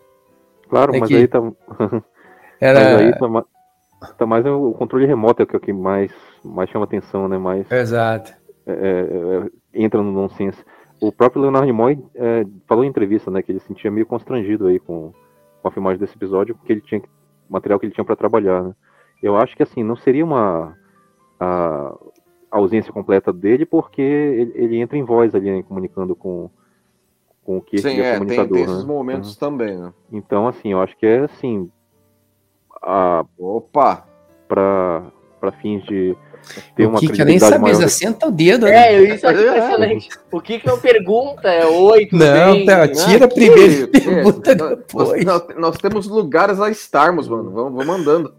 [0.68, 1.40] Claro, é mas aí tá.
[2.60, 2.80] Era...
[2.80, 6.12] Mas aí tá, tá mais o controle remoto é o que mais,
[6.44, 7.38] mais chama atenção, né?
[7.38, 8.32] Mais, Exato.
[8.66, 10.58] É, é, é, entra no nonsense.
[11.00, 14.66] O próprio Leonardo Nimoy é, falou em entrevista, né, que ele se sentia meio constrangido
[14.66, 15.12] aí com,
[15.62, 17.00] com a filmagem desse episódio, porque ele tinha
[17.48, 18.74] material que ele tinha para trabalhar, né?
[19.22, 20.76] Eu acho que assim não seria uma
[21.40, 21.96] a,
[22.50, 26.50] ausência completa dele, porque ele, ele entra em voz ali, né, comunicando com,
[27.44, 28.56] com o que Sim, é, comunicador.
[28.56, 28.92] Tem, tem esses né?
[28.92, 29.38] momentos uhum.
[29.38, 29.92] também, né?
[30.12, 31.70] Então, assim, eu acho que é assim.
[32.82, 34.06] A, Opa!
[34.48, 36.16] Para fins de
[36.74, 37.88] ter o uma que, que eu nem sabia, maior...
[37.88, 38.64] senta o dedo.
[38.64, 38.94] Né?
[38.94, 40.08] É, isso aqui é excelente.
[40.32, 41.48] O que que eu pergunta?
[41.48, 42.64] É oito Não, bem?
[42.64, 45.24] tá, tira ah, primeiro e pergunta depois.
[45.24, 47.50] Nós, nós, nós, temos lugares a estarmos, mano.
[47.50, 48.34] Vamos, vamos andando.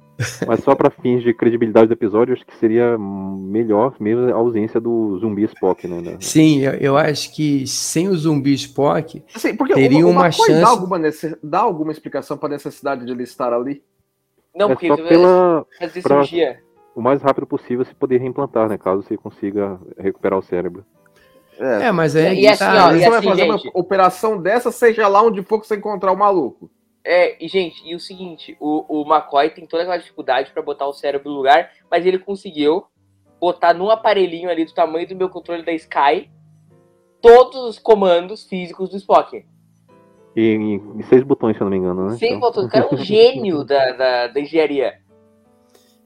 [0.45, 4.79] Mas só para fins de credibilidade do episódio, acho que seria melhor mesmo a ausência
[4.79, 6.17] do zumbi Spock, né?
[6.19, 10.61] Sim, eu, eu acho que sem o zumbi Spock assim, teria uma, uma chance.
[10.61, 10.99] Dá alguma,
[11.41, 13.81] dá alguma explicação para a necessidade de ele estar ali?
[14.53, 16.23] Não, é porque só pela fazer pra,
[16.95, 18.77] o mais rápido possível se poder reimplantar, né?
[18.77, 20.83] Caso você consiga recuperar o cérebro.
[21.57, 23.79] É, É, mas aí E assim, tá, ó, você e vai assim, fazer gente- uma
[23.79, 26.69] operação dessa, seja lá onde for que você encontrar o maluco.
[27.03, 30.85] É, e gente, e o seguinte, o, o McCoy tem toda aquela dificuldade pra botar
[30.87, 32.85] o cérebro no lugar, mas ele conseguiu
[33.39, 36.29] botar num aparelhinho ali do tamanho do meu controle da Sky
[37.21, 39.45] todos os comandos físicos do Spock.
[40.35, 42.15] E, e- e seis botões, se eu não me engano, né?
[42.17, 42.65] Sem Então, botões.
[42.67, 44.93] O cara é um gênio da, da, da engenharia.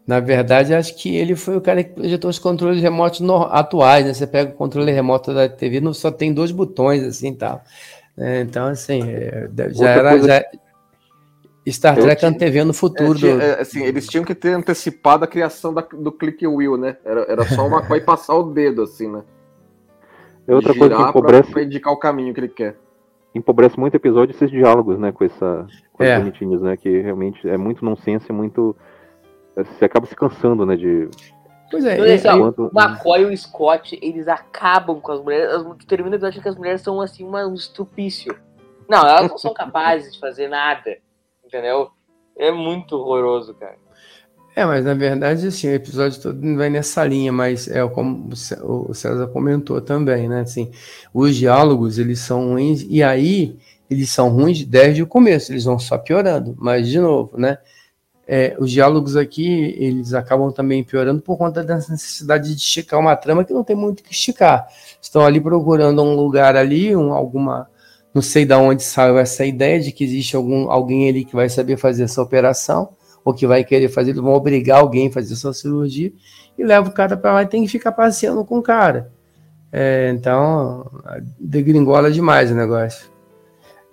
[0.05, 4.05] Na verdade, acho que ele foi o cara que projetou os controles remotos no- atuais,
[4.05, 4.13] né?
[4.13, 7.61] Você pega o controle remoto da TV, não só tem dois botões, assim, tal.
[8.17, 10.09] É, então, assim, é, já Outra era...
[10.09, 10.45] coisa já-
[11.71, 13.41] Star Trek tinha- antevendo o É, futuro tinha- do...
[13.41, 16.97] é, assim, eles tinham que ter antecipado a criação da- do click wheel, né?
[17.05, 19.23] Era, era só o McCoy passar o dedo, assim, né?
[20.45, 22.75] é outra coisa que Girar pra- empobrece, pra indicar o caminho que ele quer.
[23.33, 25.11] empobrece muito o episódio esses diálogos, né?
[25.13, 26.13] Com, essa, com É.
[26.15, 26.75] as bonitinhas, né?
[26.75, 28.75] Que realmente é muito nonsense, é muito.
[29.55, 30.75] Você acaba se cansando, né?
[30.75, 31.07] De.
[31.71, 35.21] Pois é, Então, assim, e- Enquanto- O McCoy e o Scott, eles acabam com as
[35.23, 35.49] mulheres.
[35.51, 38.35] As, termina o episódio que as mulheres são assim, uma, um estrupício.
[38.89, 40.97] Não, elas não são capazes de fazer nada.
[41.53, 41.91] Entendeu?
[42.35, 43.75] É muito horroroso, cara.
[44.55, 48.29] É, mas na verdade, assim, o episódio todo não vai nessa linha, mas é como
[48.29, 50.41] o Cé- o César comentou também, né?
[50.41, 50.71] Assim,
[51.13, 53.55] os diálogos, eles são ruins, e aí
[53.87, 56.55] eles são ruins desde o começo, eles vão só piorando.
[56.57, 57.59] Mas, de novo, né?
[58.27, 63.15] É, os diálogos aqui, eles acabam também piorando por conta dessa necessidade de esticar uma
[63.15, 64.65] trama que não tem muito que esticar.
[64.99, 67.69] Estão ali procurando um lugar ali, um, alguma.
[68.13, 71.49] Não sei de onde saiu essa ideia de que existe algum, alguém ali que vai
[71.49, 72.93] saber fazer essa operação
[73.25, 76.11] ou que vai querer fazer, eles vão obrigar alguém a fazer sua cirurgia
[76.57, 79.11] e leva o cara para lá e tem que ficar passeando com o cara.
[79.71, 80.85] É, então,
[81.39, 83.11] degringola demais o negócio.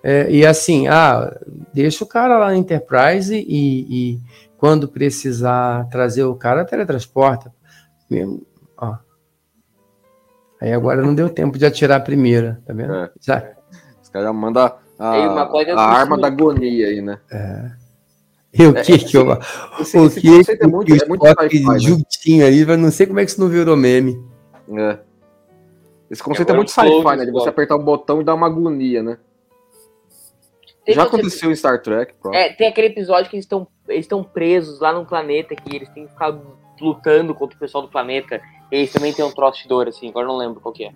[0.03, 1.35] É, e assim, ah,
[1.73, 4.19] deixa o cara lá na Enterprise e, e
[4.57, 7.51] quando precisar trazer o cara, teletransporta.
[8.09, 8.45] Mesmo,
[8.77, 8.97] ó.
[10.59, 12.93] Aí agora não deu tempo de atirar a primeira, tá vendo?
[12.93, 13.11] É.
[13.19, 13.43] Já,
[14.11, 14.63] caras já mandam
[14.99, 15.11] a,
[15.49, 17.19] o a arma da agonia aí, né?
[18.53, 19.25] E o É, que que eu.
[19.79, 21.79] Esse, O esse que conceito é muito, é muito Spock sci-fi, né?
[21.79, 24.21] juntinho ali, mas não sei como é que isso não virou meme.
[24.77, 24.99] É.
[26.09, 27.25] Esse conceito É, é, muito o sci-fi, né?
[27.25, 27.31] De Spock.
[27.31, 29.17] você apertar um botão e dar uma agonia, né?
[30.83, 32.35] Tem Já aconteceu em Star Trek, pronto.
[32.35, 35.89] É, tem aquele episódio que eles estão eles estão presos lá num planeta que eles
[35.89, 36.37] têm que ficar
[36.79, 38.41] lutando contra o pessoal do planeta.
[38.71, 40.85] E eles também tem um troço de dor, assim, agora eu não lembro qual que
[40.85, 40.91] é.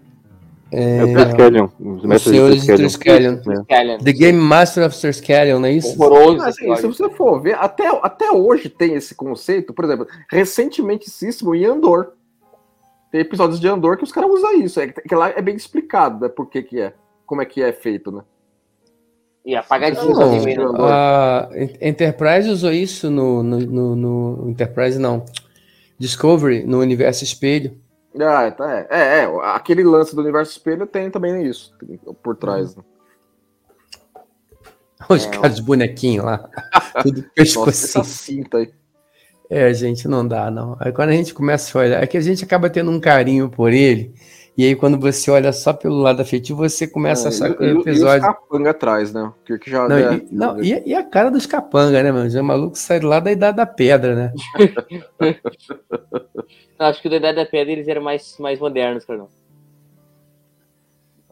[0.71, 1.67] É o Triskelion.
[1.79, 3.37] Os senhores de Triskelion.
[3.69, 3.97] É.
[3.97, 5.89] The Game Master of Triskelion, não é isso?
[6.01, 6.41] Horroroso.
[6.43, 11.65] Assim, se você for ver, até, até hoje tem esse conceito, por exemplo, recentementíssimo em
[11.65, 12.13] Andor.
[13.11, 14.79] Tem episódios de Andor que os caras usam isso.
[14.79, 16.29] É, que lá é bem explicado, né?
[16.29, 16.93] Por que, que é.
[17.25, 18.21] Como é que é feito, né?
[19.45, 20.73] E apagadinho Não, também, não.
[20.73, 20.79] né?
[20.81, 21.49] A
[21.79, 25.23] Enterprise usou isso no, no, no- no- Enterprise, não.
[25.99, 27.77] Discovery, no Universo Espelho.
[28.21, 31.73] Ah, tá, é, é, é, aquele lance do universo espelho tem também isso
[32.23, 32.75] por trás.
[32.75, 32.83] Né?
[35.09, 36.49] Os É, caras de bonequinho lá.
[37.03, 38.01] Tudo Nossa, pescocinho.
[38.01, 38.73] essa cinta aí.
[39.49, 40.75] É, gente, não dá, não.
[40.79, 43.49] Aí quando a gente começa a olhar, é que a gente acaba tendo um carinho
[43.49, 44.13] por ele,
[44.57, 47.67] e aí quando você olha só pelo lado afetivo, você começa a achar que É,
[47.67, 48.21] e, o e, e os episódio.
[48.27, 49.31] capanga atrás, né?
[49.45, 52.29] Que, que já Não, é- e, não, e, e a cara dos capanga, né, mano?
[52.29, 54.33] Já é maluco sai lá da idade da pedra, né?
[56.77, 59.19] Não, acho que o da Idade da Pedra eles eram mais, mais modernos, cara.
[59.19, 59.29] não.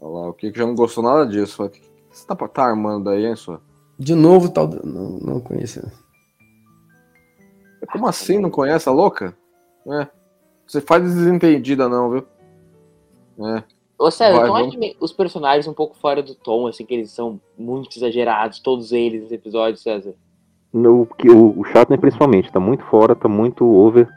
[0.01, 1.62] Olha lá, o que que já não gostou nada disso.
[1.63, 3.59] O que que você tá, tá armando aí, hein, só?
[3.99, 4.67] De novo, tal.
[4.69, 5.81] Não, não conheço.
[7.91, 8.39] Como assim?
[8.39, 9.36] Não conhece a louca?
[9.88, 10.07] É.
[10.65, 12.25] Você faz desentendida, não, viu?
[13.39, 13.63] É.
[13.98, 14.96] Ô, César, Vai, tu acha vamos.
[15.00, 19.22] os personagens um pouco fora do tom, assim, que eles são muito exagerados, todos eles
[19.22, 20.13] nesse episódio, César?
[20.74, 24.08] No, que o, o Shatner principalmente, tá muito fora, tá muito over,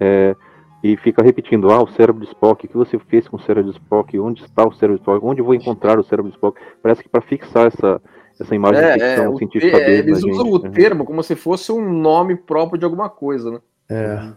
[0.00, 0.34] é,
[0.82, 3.70] e fica repetindo, ah, o cérebro de Spock, o que você fez com o cérebro
[3.70, 6.36] de Spock, onde está o cérebro de Spock, onde eu vou encontrar o cérebro de
[6.36, 8.00] Spock, parece que para fixar essa,
[8.40, 10.70] essa imagem de É, ficção é, o científica é, dele eles usam gente, o né?
[10.70, 13.60] termo como se fosse um nome próprio de alguma coisa, né?
[13.88, 14.32] É.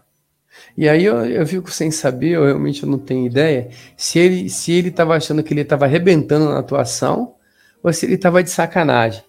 [0.76, 4.72] E aí eu, eu fico sem saber, eu realmente não tenho ideia, se ele se
[4.72, 7.34] ele estava achando que ele estava arrebentando na atuação
[7.82, 9.22] ou se ele estava de sacanagem.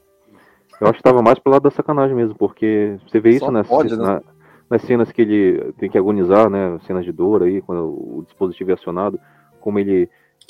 [0.80, 3.52] Eu acho que tava mais pro lado da sacanagem mesmo, porque você vê Só isso
[3.52, 4.04] nas, pode, né?
[4.04, 4.22] na-
[4.70, 6.80] nas cenas que ele tem que agonizar, né?
[6.88, 9.20] Cenas de dor aí, quando o dispositivo é acionado,
[9.60, 10.10] como ele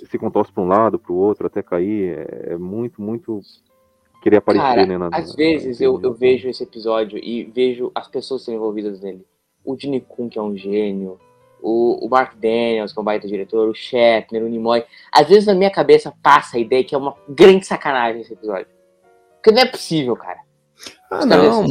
[0.10, 3.42] se contorce para um lado, para o outro, até cair, é, é muito, muito
[4.22, 4.98] querer aparecer, Cara, né?
[4.98, 8.56] na- às na- vezes na- eu, eu vejo esse episódio e vejo as pessoas sendo
[8.56, 9.26] envolvidas nele.
[9.64, 11.20] O Gene Kun, que é um gênio,
[11.62, 14.84] o, o Mark Daniels, que é um baita diretor, o Shatner, o Nimoy.
[15.12, 18.68] Às vezes na minha cabeça passa a ideia que é uma grande sacanagem esse episódio.
[19.36, 20.40] Porque não é possível, cara.
[21.12, 21.66] Ah, não.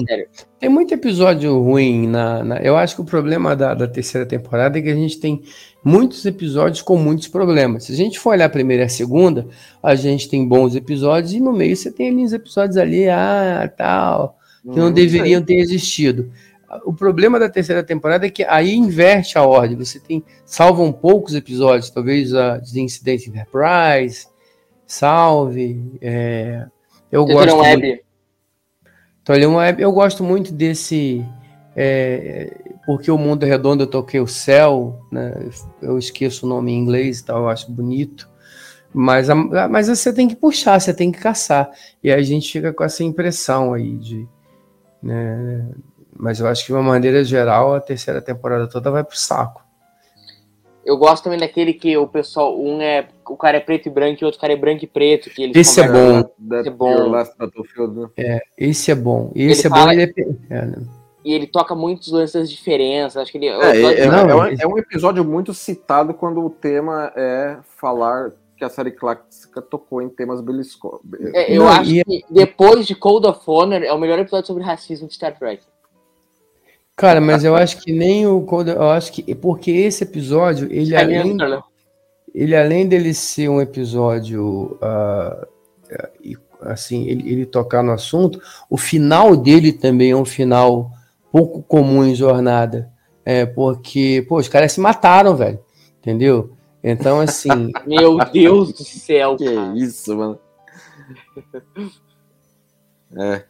[0.60, 4.78] Tem muito episódio ruim na, na- Eu acho que o problema da, da terceira temporada
[4.78, 5.42] é que a gente tem
[5.82, 7.84] muitos episódios com muitos problemas.
[7.84, 9.48] Se a gente for olhar a primeira e a segunda,
[9.82, 13.72] a gente tem bons episódios e no meio você tem ali uns episódios ali, ah,
[13.76, 16.30] tal, que não Hum, deveriam ter existido.
[16.84, 19.76] O problema da terceira temporada é que aí inverte a ordem.
[19.76, 20.22] Você tem.
[20.44, 24.26] Salvam poucos episódios, talvez a de Incident Enterprise,
[24.86, 25.98] Salve.
[26.00, 26.66] é,
[27.10, 27.56] eu Você gosto.
[27.56, 28.02] muito- web.
[29.30, 31.24] ele é um- eu gosto muito desse.
[31.76, 32.52] é,
[32.84, 35.32] porque o mundo é redondo, eu toquei o céu, né?
[35.80, 38.28] Eu esqueço o nome em inglês e tal, eu acho bonito.
[38.92, 41.70] Mas, a- mas você tem que puxar, você tem que caçar.
[42.02, 44.28] E aí a gente fica com essa impressão aí de.
[45.02, 45.64] né,
[46.20, 49.62] Mas eu acho que de uma maneira geral, a terceira temporada toda vai pro saco.
[50.84, 53.08] Eu gosto também daquele que o pessoal, um é.
[53.26, 55.30] O cara é preto e branco e o outro cara é branco e preto.
[55.30, 56.22] Que eles Esse é bom.
[56.48, 56.90] That É bom.
[56.90, 58.40] Your Last Battlefield, né?
[58.56, 59.30] Esse é bom.
[59.34, 59.92] Esse Ele é fala- bom.
[59.92, 60.02] Ele
[60.50, 60.78] é, é, né?
[61.22, 63.16] E ele toca muitos lances das diferenças.
[63.18, 63.48] Acho que ele.
[63.48, 67.58] É, é, é- Não, é um, é um episódio muito citado quando o tema é
[67.76, 71.00] falar que a série clássica tocou em temas beliscó.
[71.34, 74.46] É, eu Não, acho e- que depois de Cold of Honor é o melhor episódio
[74.46, 75.62] sobre racismo de Star Trek.
[77.00, 78.42] Cara, mas eu acho que nem o.
[78.42, 79.34] Cold- Eu acho que.
[79.34, 81.62] Porque esse episódio, ele É além Carlão?
[82.34, 84.78] ele além dele ser um episódio
[86.22, 90.90] e, assim ele, ele tocar no assunto o final dele também é um final
[91.32, 92.88] pouco comum em jornada
[93.24, 95.58] é porque pô os caras se mataram velho
[95.98, 96.52] entendeu
[96.84, 99.72] então assim Meu Deus do céu, Que cara.
[99.76, 100.38] isso, mano.
[103.16, 103.44] É.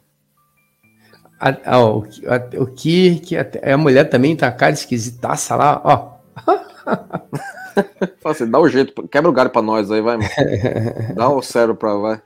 [1.40, 5.57] a, a, o, que- a, o que que a, a mulher também tá cara esquisitaça
[5.57, 6.20] lá ó
[8.20, 10.29] Fala assim, dá o jeito, quebra o galho pra nós aí, vai, mano.
[11.14, 12.20] Dá o cérebro pra vai.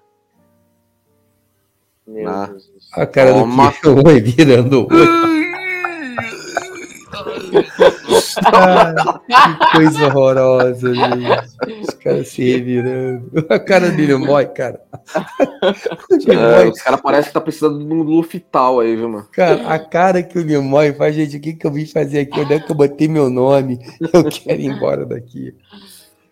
[2.07, 2.47] Meu Ah.
[2.47, 3.71] Deus a cara Toma.
[3.71, 5.25] do que o oi virando o olho.
[8.45, 9.21] Ah,
[9.71, 11.81] que coisa horrorosa, gente.
[11.83, 13.31] Os caras se revirando.
[13.49, 14.81] A cara dele mói, cara.
[16.11, 19.29] O É, os caras parecem que tá precisando de um Lufital aí, viu, mano?
[19.33, 22.41] cara, a cara que o Nimoy faz, gente, o que, que eu vim fazer aqui?
[22.41, 23.79] Onde é que eu botei meu nome?
[24.13, 25.55] Eu quero ir embora daqui.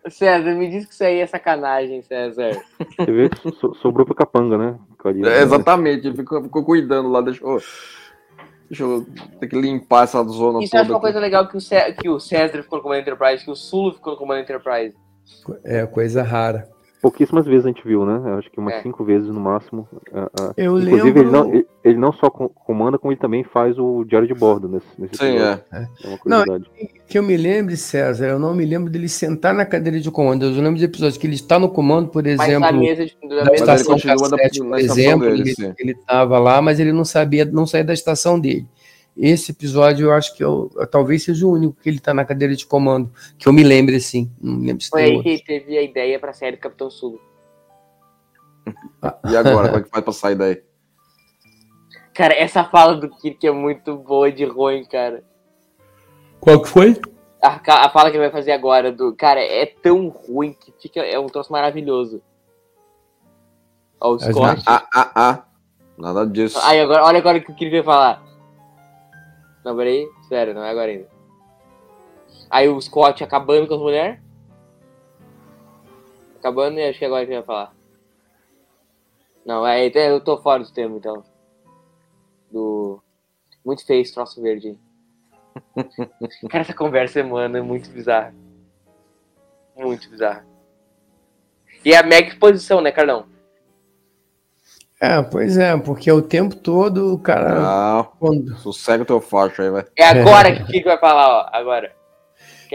[0.09, 2.51] César, me diz que isso aí é sacanagem, César.
[2.99, 4.75] Você vê que so- sobrou pro capanga, né?
[5.25, 7.61] É, exatamente, ele ficou, ficou cuidando lá, deixou.
[8.69, 9.05] Deixa eu
[9.39, 10.95] ter que limpar essa zona Isso eu acho toda.
[10.95, 13.55] uma coisa legal que o, Cé- que o César ficou no comando Enterprise, que o
[13.55, 14.95] Sulo ficou no comando Enterprise.
[15.63, 16.67] É coisa rara.
[17.03, 18.21] Pouquíssimas vezes a gente viu, né?
[18.31, 18.81] Eu acho que umas É.
[18.81, 19.85] cinco vezes no máximo.
[20.13, 20.53] Ah, ah.
[20.55, 21.19] Eu Inclusive, lembro.
[21.21, 24.33] ele não, ele, ele não só co- comanda, como ele também faz o diário de
[24.33, 25.63] bordo nesse, nesse Sim, episódio.
[25.73, 25.87] é.
[26.01, 26.63] É uma curiosidade.
[27.05, 30.45] Que eu me lembre, César, eu não me lembro dele sentar na cadeira de comando.
[30.45, 32.61] Eu lembro de episódios que ele está no comando, por Mas exemplo.
[32.61, 33.17] na mesa de.
[33.21, 35.73] Na da estação da- cassete, na por exemplo, dele, ele, sim.
[35.77, 38.65] ele estava lá, mas ele não sabia, não saía da estação dele.
[39.15, 42.55] Esse episódio eu acho que eu, talvez seja o único que ele está na cadeira
[42.55, 44.31] de comando, que eu me lembre assim.
[44.41, 45.23] Não me lembro se Foi tem aí outro.
[45.23, 47.21] que ele teve a ideia pra série do Capitão Sulo.
[49.29, 50.63] E agora, como é que faz pra sair daí?
[52.13, 55.23] Cara, essa fala do Kirk é muito boa de ruim, cara.
[56.39, 57.01] Qual que foi?
[57.41, 59.13] A, a fala que ele vai fazer agora do.
[59.13, 61.01] Cara, é tão ruim que fica.
[61.01, 62.21] É um troço maravilhoso.
[63.99, 64.63] Ó, o Scott.
[64.65, 65.43] Ah, ah, ah.
[65.97, 66.59] Nada disso.
[66.63, 68.23] Aí agora, olha agora o que o Kirk vai falar.
[69.63, 70.09] Não, peraí.
[70.27, 71.07] Sério, não é agora ainda.
[72.49, 74.19] Aí o Scott acabando com as mulheres.
[76.37, 77.73] Acabando e acho que agora que vai falar.
[79.45, 81.23] Não, é, então eu tô fora do termo, então.
[82.51, 83.01] Do.
[83.65, 84.77] Muito feio esse troço verde.
[86.49, 88.33] Cara, essa conversa, mano, é muito bizarra.
[89.75, 90.45] Muito bizarra.
[91.83, 93.32] E a mega exposição, né, Carlão?
[95.05, 97.59] É, pois é, porque o tempo todo o cara.
[97.59, 99.83] Não, quando- sossega o teu facho aí, vai.
[99.97, 101.49] É agora que o Kiko vai falar, ó.
[101.51, 101.91] Agora.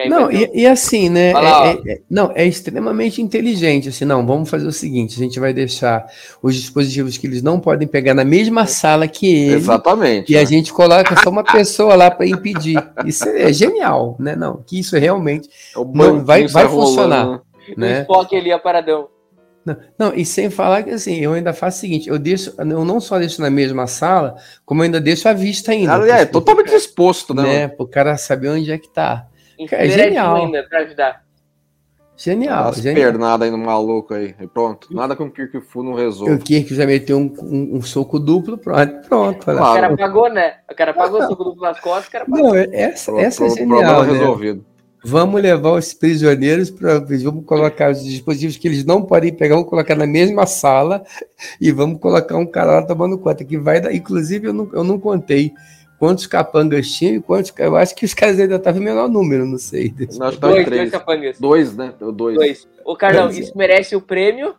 [0.08, 1.32] Não, e, e assim, né?
[1.32, 3.88] Lá, é- é- é- não, é extremamente inteligente.
[3.88, 6.06] Assim, não, vamos fazer o seguinte: a gente vai deixar
[6.42, 9.54] os dispositivos que eles não podem pegar na mesma sala que ele.
[9.54, 10.30] Exatamente.
[10.30, 10.46] E a né?
[10.46, 12.76] gente coloca só uma pessoa lá para impedir.
[13.06, 14.36] Isso é genial, né?
[14.36, 17.26] Não, que isso é realmente, É o não, vai- vai sai rolando, funcionar.
[17.26, 17.40] né?
[17.76, 18.00] o né?
[18.02, 19.08] Spock ali, a paradão.
[19.66, 22.64] Não, não, e sem falar que assim, eu ainda faço o seguinte, eu deixo, eu
[22.84, 25.94] não só deixo na mesma sala, como eu ainda deixo a vista ainda.
[26.02, 27.42] Ah, é, totalmente exposto, né?
[27.42, 27.76] né, mano?
[27.76, 29.26] pro cara saber onde é que tá.
[29.68, 30.36] Cara, Enfileiradinho genial.
[30.36, 31.28] ainda pra ajudar.
[32.16, 33.12] Genial, As genial.
[33.12, 34.34] pernadas aí no maluco aí.
[34.40, 34.88] E pronto.
[34.92, 36.38] Nada que um Kirk Fu não O resolve.
[36.38, 39.44] Kirk já meteu um, um- um soco duplo, pronto, pronto.
[39.48, 39.56] olha.
[39.56, 39.80] O Claro.
[39.82, 40.54] cara pagou, né?
[40.68, 42.48] O cara pagou o soco duplo nas costas, o cara pagou.
[42.48, 44.12] Não, essa, Pro- essa é genial, Problema né?
[44.18, 44.66] resolvido.
[45.08, 46.98] Vamos levar os prisioneiros para.
[46.98, 51.02] Vamos colocar os dispositivos que eles não podem pegar, vamos colocar na mesma sala
[51.58, 53.42] e vamos colocar um cara lá tomando conta.
[53.42, 53.94] Que vai dar.
[53.94, 55.54] Inclusive, eu não, eu não contei
[55.98, 57.54] quantos capangas tinham e quantos.
[57.56, 59.94] Eu acho que os caras ainda estavam em menor número, não sei.
[60.18, 60.80] Nós tá Dois, três.
[60.82, 61.38] dois capangas.
[61.38, 61.94] Dois, né?
[61.98, 62.36] Dois.
[62.36, 62.68] Dois.
[62.84, 64.54] Ô, Carlão, isso merece o prêmio?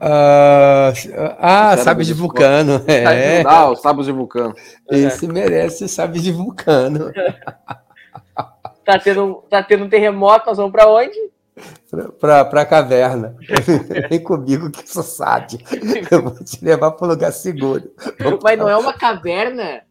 [0.00, 0.92] Ah,
[1.38, 2.82] ah de vulcano.
[2.86, 4.54] É, Ah, os sábios de vulcano.
[4.90, 7.12] esse merece sabes de vulcano.
[8.88, 11.14] Tá tendo, tá tendo um terremoto, nós vamos pra onde?
[12.18, 13.36] Pra, pra caverna.
[14.08, 15.58] Vem comigo que sou sábio.
[16.10, 17.92] Eu vou te levar para um lugar seguro.
[18.42, 19.82] Mas não é uma caverna?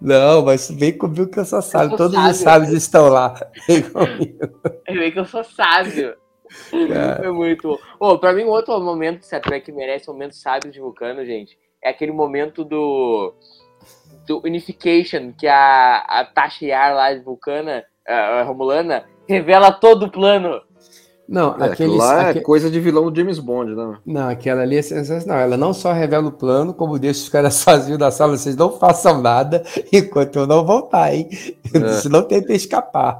[0.00, 1.94] Não, mas vem comigo que eu sou sábio.
[1.98, 2.30] Todos sábio.
[2.30, 3.34] os sábios estão lá.
[3.66, 4.38] Vem comigo.
[4.86, 6.16] Bem que eu sou sábio.
[6.88, 7.26] cara.
[7.26, 7.78] É muito bom.
[8.00, 9.28] Ô, pra mim, um outro momento
[9.62, 13.34] que merece um momento sábio de Vulcano, gente, é aquele momento do,
[14.28, 20.04] do Unification, que a, a Tasha Yar lá de Vulcana, a, a Romulana, revela todo
[20.04, 20.60] o plano.
[21.28, 23.98] Não, É, aqueles, lá é aque- coisa de vilão do James Bond, né?
[24.06, 25.38] não, aquela ali é sensacional.
[25.40, 28.36] Ela não só revela o plano, como deixa os caras sozinhos da sala.
[28.36, 29.62] Vocês não façam nada
[29.92, 31.28] enquanto eu não voltar, hein?
[31.74, 31.88] É.
[32.00, 33.18] Senão tentem escapar.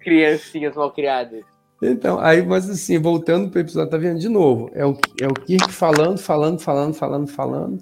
[0.00, 1.42] Criancinhas mal criadas.
[1.82, 4.70] Então, aí, mas assim, voltando para o episódio, tá vendo de novo?
[4.74, 7.78] É o, é o Kirk falando, falando, falando, falando, falando.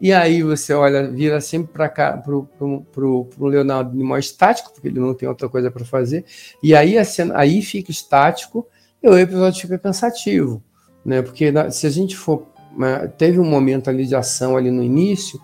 [0.00, 2.48] E aí você olha, vira sempre para cá, pro,
[2.92, 6.24] pro Leonardo Nimoy estático, porque ele não tem outra coisa para fazer.
[6.62, 8.66] E aí cena, aí fica estático
[9.02, 10.62] e o episódio fica cansativo,
[11.04, 11.20] né?
[11.20, 12.46] Porque se a gente for,
[12.76, 15.40] né, teve um momento ali de ação ali no início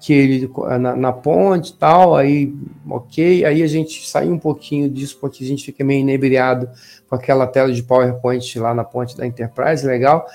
[0.00, 2.54] que ele na, na ponte e tal, aí
[2.88, 6.70] ok, aí a gente sai um pouquinho disso porque a gente fica meio inebriado
[7.06, 10.26] com aquela tela de PowerPoint lá na ponte da Enterprise, legal.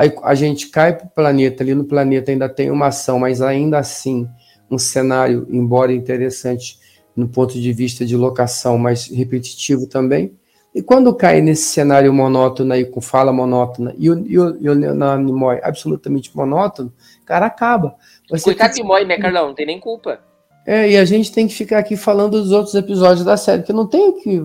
[0.00, 3.42] Aí a gente cai para o planeta, ali no planeta ainda tem uma ação, mas
[3.42, 4.26] ainda assim,
[4.70, 6.78] um cenário, embora interessante
[7.14, 10.32] no ponto de vista de locação, mas repetitivo também.
[10.74, 14.70] E quando cai nesse cenário monótono aí, com fala monótona, e o, e o, e
[14.70, 16.90] o Leonardo Nimoy absolutamente monótono,
[17.26, 17.94] cara, acaba.
[18.30, 19.48] Você Coitado tem- de Moy, né, Carlão?
[19.48, 20.18] Não tem nem culpa.
[20.66, 23.72] é, e a gente tem que ficar aqui falando dos outros episódios da série, que
[23.74, 24.42] não tem o que.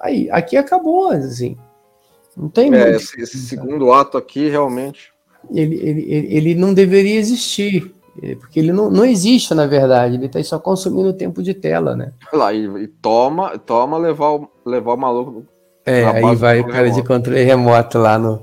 [0.00, 1.54] Aí, aqui acabou, assim.
[2.36, 2.96] Não tem É, muito.
[2.96, 5.10] esse, esse segundo ato aqui, realmente.
[5.52, 7.92] Ele, ele, ele, ele não deveria existir.
[8.22, 10.16] é, Porque ele não, não existe, na verdade.
[10.16, 12.12] Ele está só consumindo tempo de tela, né?
[12.32, 15.46] Olha lá, e, e toma, toma levar, o, levar o maluco.
[15.84, 18.42] É, aí vai o cara de controle remoto lá no.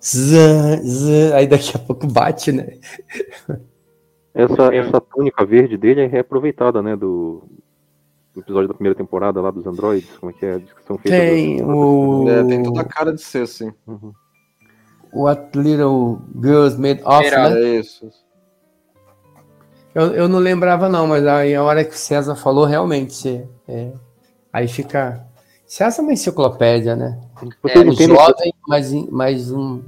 [0.00, 2.78] Zan, zan, aí daqui a pouco bate, né?
[4.32, 6.94] Essa, essa túnica verde dele é reaproveitada, né?
[6.94, 7.42] Do
[8.40, 10.16] episódio da primeira temporada lá dos androides.
[10.18, 10.58] Como é que é?
[10.58, 12.24] Diz que são feitas Tem das- o.
[12.28, 13.72] É, tem toda a cara de ser assim.
[13.86, 14.12] Uhum.
[15.12, 17.60] What Little Girls Made Of, Era- né?
[17.62, 18.08] É isso.
[19.94, 23.44] Eu, eu não lembrava, não, mas aí a hora que o César falou, realmente.
[23.66, 23.92] é,
[24.52, 25.24] aí fica.
[25.66, 27.18] César é uma enciclopédia, né?
[27.62, 29.82] Vocês É, Um jovem, mas, mas um,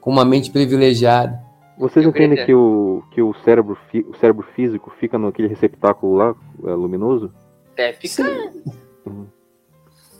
[0.00, 1.38] com uma mente privilegiada.
[1.78, 6.14] vocês Eu entendem que, o, que o, cérebro, fi- o cérebro físico fica naquele receptáculo
[6.16, 6.34] lá,
[6.64, 7.30] é, luminoso?
[7.76, 8.26] Deve ficar.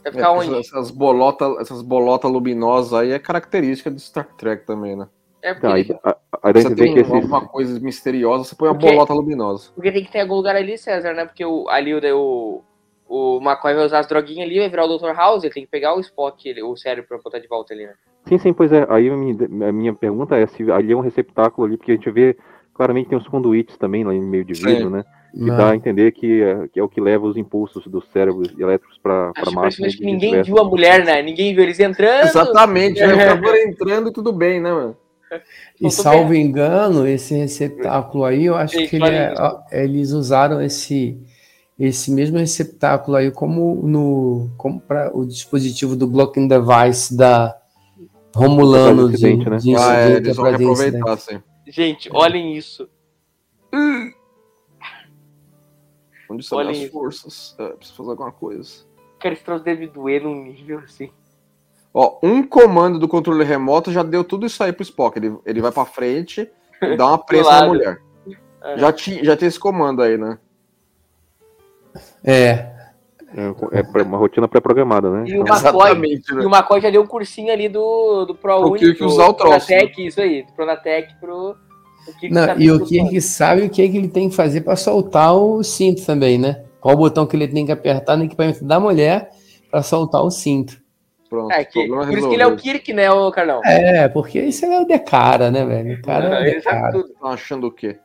[0.04, 0.58] Deve ficar É, onde?
[0.60, 5.08] essas bolotas essas bolota luminosas aí é característica de Star Trek também, né?
[5.42, 8.76] É porque, Tá, aí, ele- a, a Você tem que alguma coisa misteriosa, você põe
[8.78, 8.86] quê?
[8.86, 9.70] bolota luminosa.
[9.74, 11.24] porque tem que ter algum lugar ali, César, né?
[11.24, 12.62] Porque o, ali o, o,
[13.08, 15.14] o McCoy vai usar as droguinhas ali, vai virar o Dr.
[15.16, 17.86] House, ele tem que pegar o Spock, ele- o cérebro pra botar de volta ali,
[17.86, 17.94] né?
[18.28, 18.86] Sim, sim, pois é.
[18.90, 21.94] Aí a minha, a minha pergunta é se ali é um receptáculo ali, porque a
[21.94, 22.36] gente vê
[22.74, 24.66] claramente tem uns conduítes também lá em meio de Sim.
[24.66, 25.04] vidro, né?
[25.38, 28.48] Que dá a entender que é, que é o que leva os impulsos dos cérebros
[28.58, 29.66] elétricos para Acho máquina.
[29.68, 30.50] impressionante e que ninguém vice-versa.
[30.52, 31.22] viu a mulher, né?
[31.22, 32.24] Ninguém viu eles entrando.
[32.28, 33.06] Exatamente, É.
[33.06, 33.14] né?
[33.14, 34.96] O favor entrando e tudo bem, né, mano?
[35.78, 39.34] E Faltou salvo engano, esse receptáculo aí, eu acho Sim, que ele é-
[39.72, 41.20] eles usaram esse,
[41.78, 47.54] esse mesmo receptáculo aí como no como para o dispositivo do blocking device da
[48.34, 49.56] Romulano de, né?
[49.58, 50.92] de Ah, é, incidente eles vão de incidente.
[50.92, 51.42] reaproveitar, assim.
[51.66, 52.88] Gente, olhem isso.
[56.28, 57.54] Onde estão Olha as forças?
[57.58, 58.84] É, preciso fazer alguma coisa.
[59.18, 61.10] Cara, esse troço deve doer num nível assim.
[61.92, 65.18] Ó, um comando do controle remoto já deu tudo isso aí pro Spock.
[65.18, 66.50] Ele, ele vai pra frente
[66.82, 68.02] e dá uma prensa na mulher.
[68.62, 68.78] É.
[68.78, 70.38] Já, ti, já tem esse comando aí, né?
[72.22, 72.76] É,
[73.34, 75.24] É, é uma rotina pré-programada, né?
[75.26, 76.42] E o McCoy, Exatamente, né?
[76.42, 79.28] e o McCoy já deu um cursinho ali do, do Pro ProUni, Kirk pro, usar
[79.28, 81.56] o troço, Pronatec, isso aí, do Pronatec pro...
[82.12, 82.88] Kirk não, saber e o tudo.
[82.88, 86.38] Kirk sabe o que, é que ele tem que fazer para soltar o cinto também,
[86.38, 86.64] né?
[86.80, 89.30] Qual o botão que ele tem que apertar no equipamento da mulher
[89.70, 90.80] para soltar o cinto.
[91.28, 92.56] Pronto, É, que, por isso que ele é o.
[92.56, 93.60] Kirk, né, ô Carlão?
[93.64, 95.98] É, porque isso é o de cara, né, velho?
[95.98, 96.92] O cara é o ele sabe cara.
[96.92, 97.08] tudo.
[97.08, 97.98] Estão achando o quê?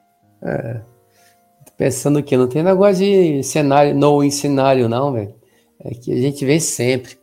[1.78, 5.36] Pensando que não tem negócio de cenário, no cenário, não, velho.
[5.84, 7.21] É que a gente vê sempre.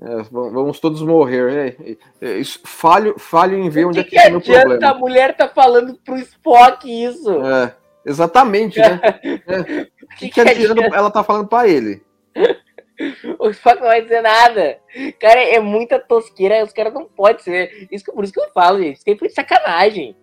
[0.00, 1.76] É, vamos todos morrer.
[2.20, 4.90] É, é, falho, falho em ver onde é que, que é o problema.
[4.90, 7.30] A mulher tá falando pro Spock isso.
[7.44, 7.74] É,
[8.06, 9.00] exatamente, né?
[9.46, 9.86] é.
[10.16, 12.00] que, que, que adianta ela tá falando para ele?
[13.40, 14.78] o Spock não vai dizer nada.
[15.18, 17.88] Cara, é muita tosqueira, os caras não podem ser.
[17.90, 18.98] Isso, por isso que eu falo, gente.
[18.98, 20.16] Isso aí foi sacanagem.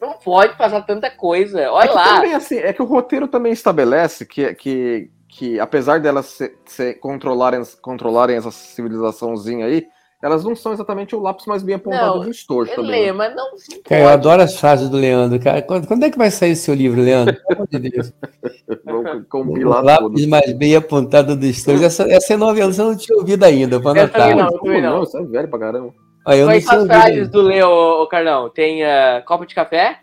[0.00, 1.70] Não pode passar tanta coisa.
[1.70, 2.16] Olha é lá.
[2.16, 6.94] Também, assim, é que o roteiro também estabelece que, que, que apesar delas se, se
[6.94, 9.86] controlarem, controlarem essa civilizaçãozinha aí,
[10.22, 13.06] elas não são exatamente o lápis mais bem apontado não, do estojo também.
[13.06, 13.12] Né?
[13.12, 13.50] Mas não
[13.82, 15.62] cara, eu adoro as frases do Leandro, cara.
[15.62, 17.34] Quando, quando é que vai sair seu livro, Leandro?
[17.48, 18.12] Pelo amor de Deus.
[18.84, 21.82] Vamos compilar o lápis mais bem apontado do estojo.
[21.82, 24.36] Essa, essa é novela, você não tinha ouvido ainda, para anotar.
[24.36, 24.98] Não, não, não.
[25.00, 25.92] Você é velho pra caramba.
[26.24, 28.48] Ah, eu Quais as frases do Leo, Carlão?
[28.48, 30.01] Tem uh, copo de café?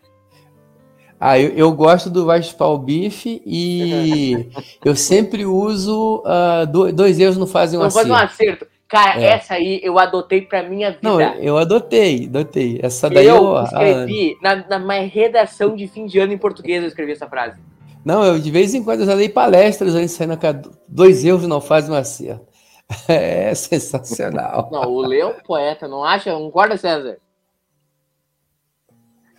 [1.19, 4.49] Ah, eu, eu gosto do o Bife e
[4.85, 8.07] eu sempre uso uh, dois erros não fazem um não acerto.
[8.07, 8.67] Não faz um acerto.
[8.87, 9.25] Cara, é.
[9.25, 11.01] essa aí eu adotei pra minha vida.
[11.03, 12.79] Não, eu adotei, adotei.
[12.81, 16.37] Essa daí eu, eu escrevi ah, na, na minha redação de fim de ano em
[16.37, 17.59] português, eu escrevi essa frase.
[18.03, 20.39] Não, eu de vez em quando eu já dei palestras aí saindo
[20.87, 22.47] dois erros não fazem um acerto.
[23.07, 24.69] É sensacional.
[24.71, 26.31] Não, o Leão é poeta, não acha?
[26.31, 27.19] Não concorda, César?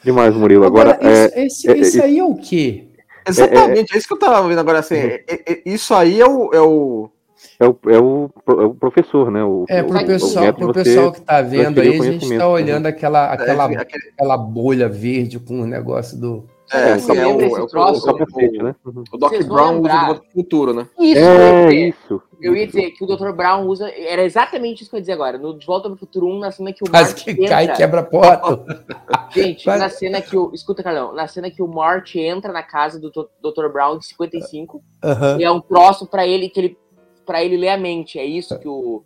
[0.03, 0.65] Demais, Murilo.
[0.65, 2.89] Agora, agora é, esse, é, esse aí é o quê?
[3.27, 4.79] Exatamente, é, é, isso que eu tava vendo agora.
[4.79, 6.51] Assim, é, é, isso aí é o.
[6.53, 7.11] É o...
[7.59, 9.43] É o, é, o, é o professor, né?
[9.43, 12.91] O, é, pro pessoal, pro pessoal que está vendo aí, a gente está olhando né?
[12.91, 17.67] aquela, aquela, aquela bolha verde com o negócio do, é, é, é, o, é o,
[17.67, 18.77] troço, o, o, né?
[19.13, 20.87] o Doc Brown usa do futuro, né?
[21.01, 22.23] Isso, é, isso.
[22.41, 23.33] Eu ia dizer que o Dr.
[23.33, 23.91] Brown usa.
[23.91, 25.37] Era exatamente isso que eu ia dizer agora.
[25.37, 27.25] No De Volta para o Futuro 1, na cena que o March.
[27.25, 27.49] que entra...
[27.49, 28.87] cai e quebra a porta.
[29.35, 29.81] Gente, Mas...
[29.81, 30.53] na cena que o.
[30.55, 31.13] Escuta, Carlão.
[31.13, 33.69] Na cena que o March entra na casa do Dr.
[33.73, 35.43] Brown em 55, uh -huh.
[35.43, 36.79] é um troço para ele que ele.
[37.27, 38.17] para ele ler a mente.
[38.17, 39.03] É isso que o.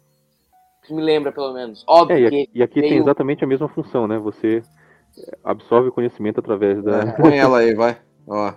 [0.86, 1.82] Que me lembra, pelo menos.
[1.86, 2.14] Óbvio.
[2.14, 4.18] É, e aqui, e aqui tem exatamente a mesma função, né?
[4.18, 4.62] Você
[5.42, 7.00] absorve o conhecimento através da.
[7.00, 7.98] É, põe ela aí, vai.
[8.26, 8.54] Ó.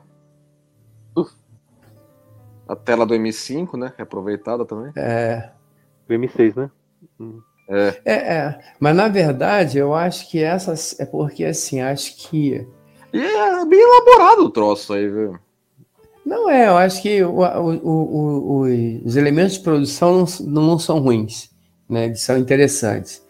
[2.68, 3.94] A tela do M5, né?
[3.98, 4.92] Reaproveitada também.
[4.98, 5.52] É.
[6.10, 6.70] O M6, né?
[7.20, 7.40] Hum.
[7.70, 8.02] É.
[8.06, 8.14] é.
[8.14, 11.00] é, Mas na verdade, eu acho que essas.
[11.00, 12.68] É porque assim, acho que.
[13.14, 15.40] E é bem elaborado o troço aí, viu?
[16.26, 18.62] Não é, eu acho que o, o, o,
[19.06, 21.50] os elementos de produção não, não são ruins,
[21.90, 22.06] né?
[22.06, 23.26] Eles são interessantes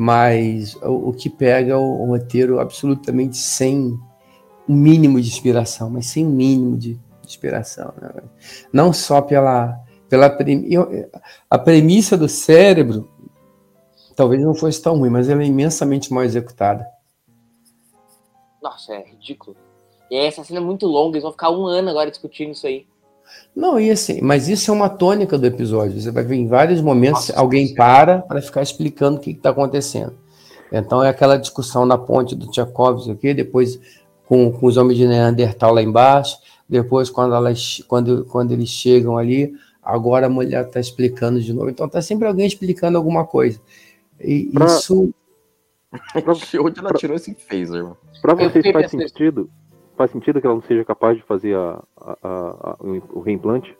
[0.00, 3.98] mas o, o que pega o, o, roteiro absolutamente sem
[4.68, 7.92] um mínimo de inspiração, mas sem um mínimo de, inspiração.
[8.00, 8.08] Né?
[8.72, 9.76] Não só pela,
[10.08, 10.38] pela
[11.50, 13.10] a premissa do cérebro
[14.14, 16.86] talvez não fosse tão ruim, mas ela é imensamente mal executada.
[18.62, 19.56] Nossa, é ridículo.
[20.08, 22.86] E essa cena é muito longa, eles vão ficar um ano agora discutindo isso aí.
[23.54, 26.00] Não, e assim, mas isso é uma tônica do episódio.
[26.00, 29.50] Você vai ver em vários momentos Nossa, alguém para para ficar explicando o que está
[29.50, 30.14] acontecendo.
[30.70, 33.80] Então é aquela discussão na ponte do Tchaikovsky aqui, depois
[34.26, 39.16] com, com os homens de Neandertal lá embaixo, depois quando, elas, quando, quando eles chegam
[39.16, 41.70] ali, agora a mulher está explicando de novo.
[41.70, 43.58] Então está sempre alguém explicando alguma coisa.
[44.20, 44.66] E pra...
[44.66, 45.10] isso.
[46.60, 47.96] Onde ela tirou esse phaser, irmão?
[48.20, 49.50] Para vocês faz sentido
[49.98, 53.76] faz sentido que ela não seja capaz de fazer a, a, a, o reimplante?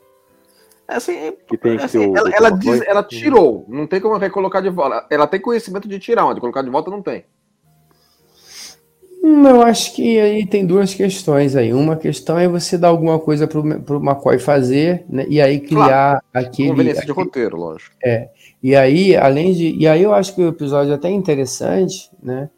[0.87, 4.61] É assim, que tem que assim, ela, ela, diz, ela tirou, não tem como recolocar
[4.61, 5.05] de volta.
[5.09, 7.25] Ela tem conhecimento de tirar, mas de colocar de volta não tem.
[9.21, 11.73] Eu acho que aí tem duas questões aí.
[11.73, 15.25] Uma questão é você dar alguma coisa para o McCoy fazer, né?
[15.29, 16.69] E aí criar claro, aquele.
[16.69, 17.95] Conveniência aquele, de roteiro, lógico.
[18.03, 18.29] É.
[18.63, 19.75] E aí, além de.
[19.75, 22.49] E aí eu acho que o episódio é até interessante, né?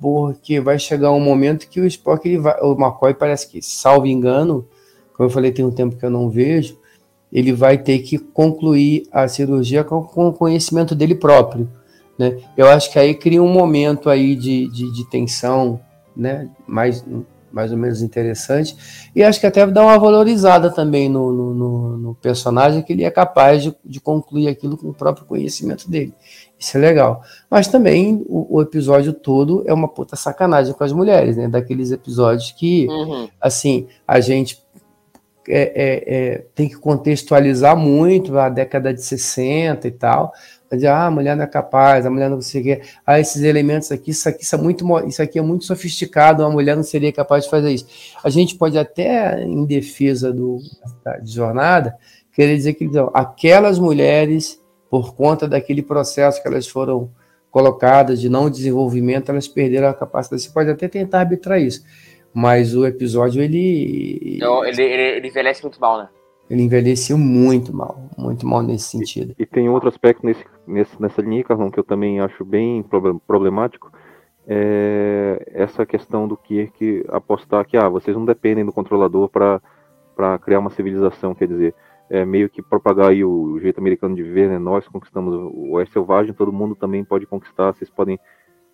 [0.00, 4.06] Porque vai chegar um momento que o Spock, ele vai, o McCoy parece que, salvo
[4.06, 4.66] engano,
[5.14, 6.78] como eu falei, tem um tempo que eu não vejo,
[7.32, 11.68] ele vai ter que concluir a cirurgia com, com o conhecimento dele próprio,
[12.18, 12.38] né?
[12.56, 15.80] Eu acho que aí cria um momento aí de, de, de tensão,
[16.16, 16.48] né?
[16.66, 17.04] Mais,
[17.50, 18.76] mais ou menos interessante,
[19.14, 23.04] e acho que até dá uma valorizada também no, no, no, no personagem, que ele
[23.04, 26.12] é capaz de, de concluir aquilo com o próprio conhecimento dele.
[26.64, 27.22] Isso é legal.
[27.50, 31.46] Mas também o, o, episódio todo é uma puta sacanagem com as mulheres, né?
[31.46, 33.28] Daqueles episódios que, uhum.
[33.38, 34.64] assim, a gente
[35.46, 40.32] é, é, é, tem que contextualizar muito a década de 60 e tal.
[40.72, 42.80] Dizer, ah, a mulher não é capaz, a mulher não consegue.
[43.06, 46.50] Ah, esses elementos aqui, isso aqui, isso, é muito, isso aqui é muito sofisticado, uma
[46.50, 47.86] mulher não seria capaz de fazer isso.
[48.24, 50.58] A gente pode até, em defesa do,
[51.04, 51.96] da de jornada,
[52.32, 54.58] querer dizer que então, aquelas mulheres
[54.94, 57.10] por conta daquele processo que elas foram
[57.50, 60.42] colocadas de não desenvolvimento, elas perderam a capacidade.
[60.42, 61.84] Você pode até tentar arbitrar isso,
[62.32, 66.08] mas o episódio ele, Então, ele, ele, ele envelhece muito mal, né?
[66.48, 69.34] ele envelheceu muito mal, muito mal nesse sentido.
[69.36, 73.18] E tem outro aspecto nesse, nesse, nessa linha, Carlão, que eu também acho bem proble-
[73.26, 73.90] problemático,
[74.46, 80.60] é essa questão do Kirk apostar que ah, vocês não dependem do controlador para criar
[80.60, 81.74] uma civilização, quer dizer,
[82.10, 84.58] é meio que propagar aí o jeito americano de viver, né?
[84.58, 88.18] Nós conquistamos o oeste selvagem, todo mundo também pode conquistar, vocês podem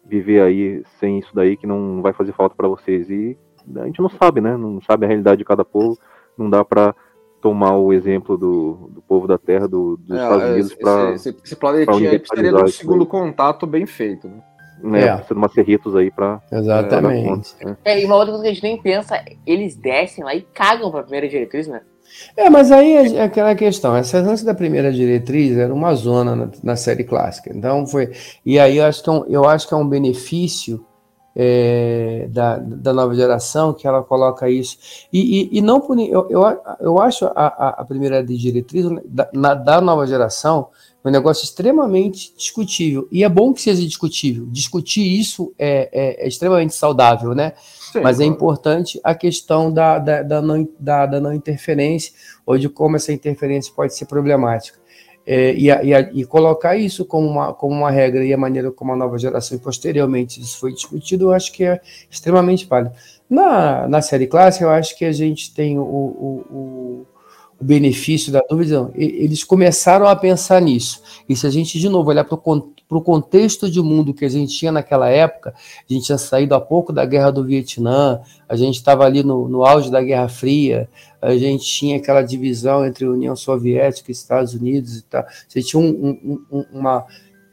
[0.04, 3.08] viver aí sem isso daí que não vai fazer falta para vocês.
[3.10, 3.38] E
[3.76, 4.56] a gente não sabe, né?
[4.56, 5.96] Não sabe a realidade de cada povo,
[6.36, 6.94] não dá para
[7.40, 11.12] tomar o exemplo do, do povo da Terra, do, dos Estados É, Unidos, esse, para
[11.12, 13.08] esse, esse planetinha aí precisaria de um segundo aí.
[13.08, 14.28] contato bem feito.
[14.28, 14.42] Né?
[14.82, 15.12] né, É.
[15.14, 17.54] precisa de uma Cerritos aí para Exatamente.
[17.84, 20.90] É, e uma outra coisa que a gente nem pensa, eles descem lá e cagam
[20.90, 21.80] pra primeira diretriz, né?
[22.36, 23.94] É, mas aí é é aquela questão.
[23.96, 27.50] Essa lance da primeira diretriz era uma zona na, na série clássica.
[27.54, 28.12] Então foi.
[28.44, 30.84] E aí eu acho que é um, eu acho que é um benefício
[31.34, 34.76] é, da, da nova geração que ela coloca isso.
[35.12, 35.98] E, e, e não por.
[35.98, 36.42] Eu, eu,
[36.80, 40.68] eu acho a, a, a primeira diretriz da, na- da nova geração
[41.02, 43.08] um negócio extremamente discutível.
[43.10, 44.46] E é bom que seja discutível.
[44.50, 47.54] Discutir isso é, é- é extremamente saudável, né?
[47.92, 52.12] Sim, Mas é importante a questão da, da, da, não, da, da não interferência,
[52.46, 54.78] ou de como essa interferência pode ser problemática.
[55.26, 58.38] É, e, a- e, a- e colocar isso como uma, como uma regra e a
[58.38, 61.80] maneira como a nova geração e posteriormente isso foi discutido, eu acho que é
[62.10, 62.94] extremamente válido.
[63.28, 67.06] Na, na série clássica, eu acho que a gente tem o, o, o,
[67.60, 68.90] o benefício da dúvida.
[68.94, 71.02] Eles começaram a pensar nisso.
[71.28, 72.38] E se a gente, de novo, olhar para o
[72.98, 76.92] contexto de mundo que a gente tinha naquela época, a gente tinha saído há pouco
[76.92, 80.88] da guerra do Vietnã, a gente estava ali no, no auge da Guerra Fria,
[81.20, 85.24] a gente tinha aquela divisão entre União Soviética e Estados Unidos e tal.
[85.46, 87.04] Você tinha um- um- um- uma.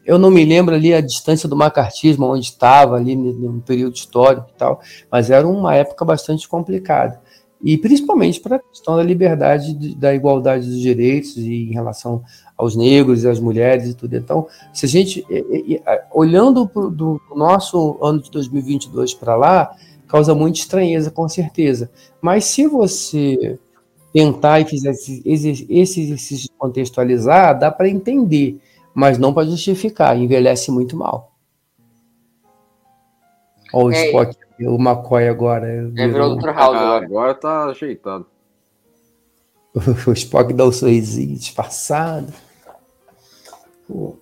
[0.05, 3.95] Eu não me lembro ali a distância do macartismo, onde estava ali no, no período
[3.95, 4.79] histórico e tal,
[5.11, 7.19] mas era uma época bastante complicada.
[7.63, 12.23] E principalmente para a questão da liberdade, de- da igualdade dos direitos e em relação
[12.55, 14.15] aos negros e às mulheres e tudo.
[14.15, 15.25] Então, se a gente,
[16.11, 19.75] olhando pro, do nosso ano de 2022 para lá,
[20.07, 21.89] causa muita estranheza, com certeza.
[22.21, 23.59] Mas se você
[24.13, 25.65] tentar e fizer esse
[26.01, 28.59] exercício de contextualizar, dá para entender,
[28.93, 31.33] mas não para justificar, envelhece muito mal.
[33.73, 35.67] Olha o É, Spock, o McCoy agora.
[35.67, 36.49] É, virou o Dr.
[36.49, 37.05] House Ah, agora.
[37.05, 38.25] agora tá ajeitado.
[40.07, 42.33] O Spock dá um sorrisinho disfarçado.
[43.87, 44.17] Pô,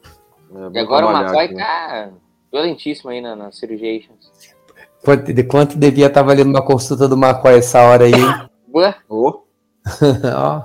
[0.54, 1.56] É, E agora o McCoy aqui.
[1.56, 2.10] tá
[2.52, 4.32] violentíssimo aí na, na Cirurgiations.
[5.04, 8.12] Quanto, de quanto devia estar valendo uma consulta do McCoy essa hora aí?
[8.74, 8.96] Ué?
[9.08, 9.44] Ô,
[10.36, 10.64] Ó.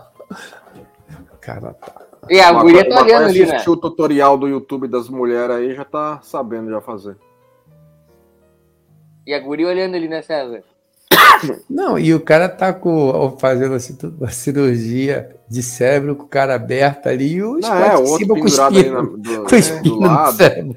[1.40, 1.92] Cara, tá.
[2.28, 3.52] E a guria tá olhando ali, né?
[3.52, 7.16] assistiu o tutorial do YouTube das mulheres aí, já tá sabendo já fazer.
[9.30, 10.64] E a guria olhando ali, né, César?
[11.70, 16.28] Não, e o cara tá com, fazendo assim, tudo- uma cirurgia de cérebro com o
[16.28, 19.82] cara aberto ali e o Não, é, o outro cima pendurado aí na, do, cuspindo
[19.82, 20.36] do no lado.
[20.36, 20.76] cérebro.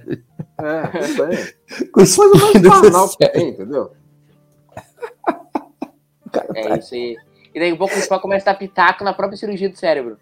[0.62, 1.88] É, isso aí.
[1.92, 3.92] Cuspindo Mas o tem, entendeu?
[6.54, 7.18] É isso aí.
[7.56, 10.20] E daí um pouco o Spock começa a dar pitaco na própria cirurgia do cérebro.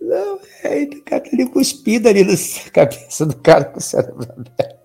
[0.00, 2.34] Não, é, o cara tá ali cuspindo ali na
[2.72, 4.77] cabeça do cara com o cérebro aberto.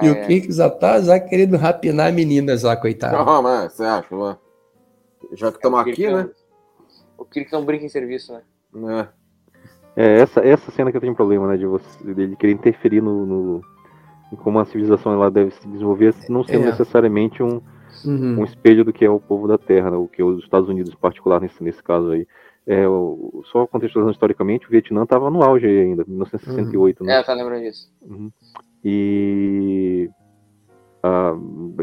[0.00, 0.26] E o é.
[0.26, 3.16] Kirk já tá já querendo rapinar meninas lá, coitado.
[3.24, 4.38] Não, mas você acha, lá?
[5.32, 6.30] Já que estamos O aqui, Kirk né?
[7.18, 8.42] O Kirk não brinca em serviço, né?
[9.96, 10.02] É.
[10.04, 11.56] É, essa, essa cena que eu tenho problema, né?
[11.56, 13.60] De você, dele querer interferir no, no-
[14.32, 16.66] em como a civilização ela deve se desenvolver, não sendo É.
[16.70, 17.60] necessariamente um,
[18.06, 18.40] Uhum.
[18.40, 19.96] um espelho do que é o povo da Terra, né?
[19.98, 22.26] o que é os Estados Unidos em particular nesse, nesse caso aí.
[22.66, 27.18] É, o, só contextualizando historicamente, o Vietnã estava no auge aí ainda, 1968, né?
[27.18, 27.92] É, tava lembrando disso.
[28.00, 28.30] Uhum.
[28.84, 30.10] E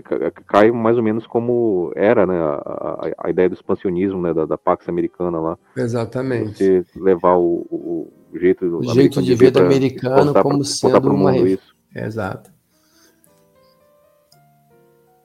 [0.03, 4.45] ca- cai mais ou menos como era né, a, a- ideia do expansionismo né, da,
[4.45, 5.57] da Pax americana lá.
[5.75, 6.57] Exatamente.
[6.57, 11.35] Você levar o, o- o jeito, O jeito de pra americano como pra- sendo uma
[11.37, 11.75] isso.
[11.95, 12.51] Exato.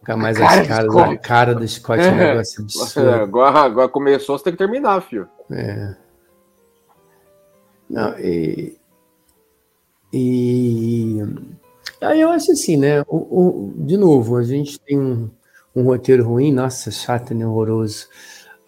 [0.00, 3.10] Fica mais cara as caras, a cara do Scott é um negócio É, absurdo.
[3.10, 5.28] agora, agora começou, você tem que terminar, filho.
[5.50, 5.96] É.
[7.88, 8.76] Não, e,
[10.12, 11.22] e
[12.04, 13.02] aí eu acho assim, né?
[13.08, 15.30] O, o- de novo, a gente tem um,
[15.74, 17.46] um roteiro ruim, nossa, chato, né?
[17.46, 18.06] Horroroso.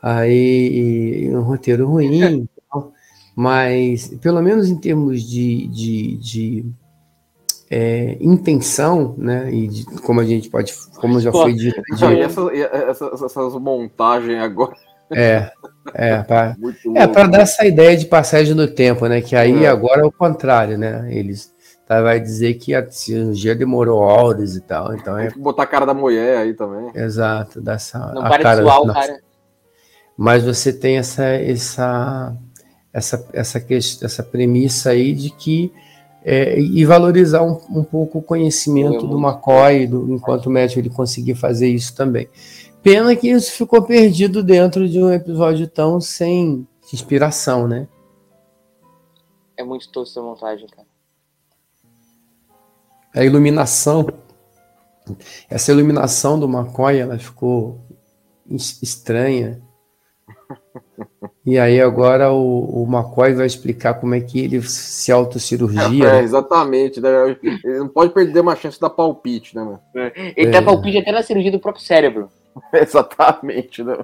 [0.03, 2.93] Aí um roteiro ruim, tal,
[3.35, 6.67] mas pelo menos em termos de, de, de,
[7.71, 9.53] é, intenção, né?
[9.53, 13.23] E de, como a gente pode, como já foi dito, E de, essas, e essas,
[13.23, 14.77] essas montagens agora,
[15.13, 15.51] é,
[15.95, 16.25] é,
[16.59, 19.21] muito É, para dar essa ideia de passagem no tempo, né?
[19.21, 19.69] Que aí É.
[19.69, 21.09] agora é o contrário, né?
[21.11, 21.53] Eles
[21.87, 24.95] tá, vai dizer que a cirurgia demorou horas e tal.
[24.95, 26.91] Então é Tem que botar a cara da mulher aí também.
[26.95, 29.01] exato, dessa Não a para de cara, suar o nossa.
[29.01, 29.21] cara.
[30.17, 32.37] Mas você tem essa essa
[32.93, 33.65] essa essa,
[34.03, 35.73] essa premissa aí de que
[36.29, 41.37] é, e valorizar um, um pouco o conhecimento do McCoy, do, enquanto médico ele conseguir
[41.37, 42.29] fazer isso também.
[42.83, 47.87] Pena que isso ficou perdido dentro de um episódio tão sem inspiração, né?
[49.57, 50.86] É muito tosco essa montagem, cara.
[53.17, 54.07] A iluminação,
[55.49, 57.81] essa iluminação do McCoy, ela ficou
[58.51, 59.61] es- estranha.
[61.45, 66.09] E aí agora o, o McCoy vai explicar como é que ele se autocirurgia.
[66.09, 66.23] É, né?
[66.23, 67.01] exatamente.
[67.01, 67.37] né?
[67.43, 69.81] Ele não pode perder uma chance da palpite, né, mano?
[70.37, 72.29] Ele dá palpite até na cirurgia do próprio cérebro.
[72.73, 73.97] Exatamente, né?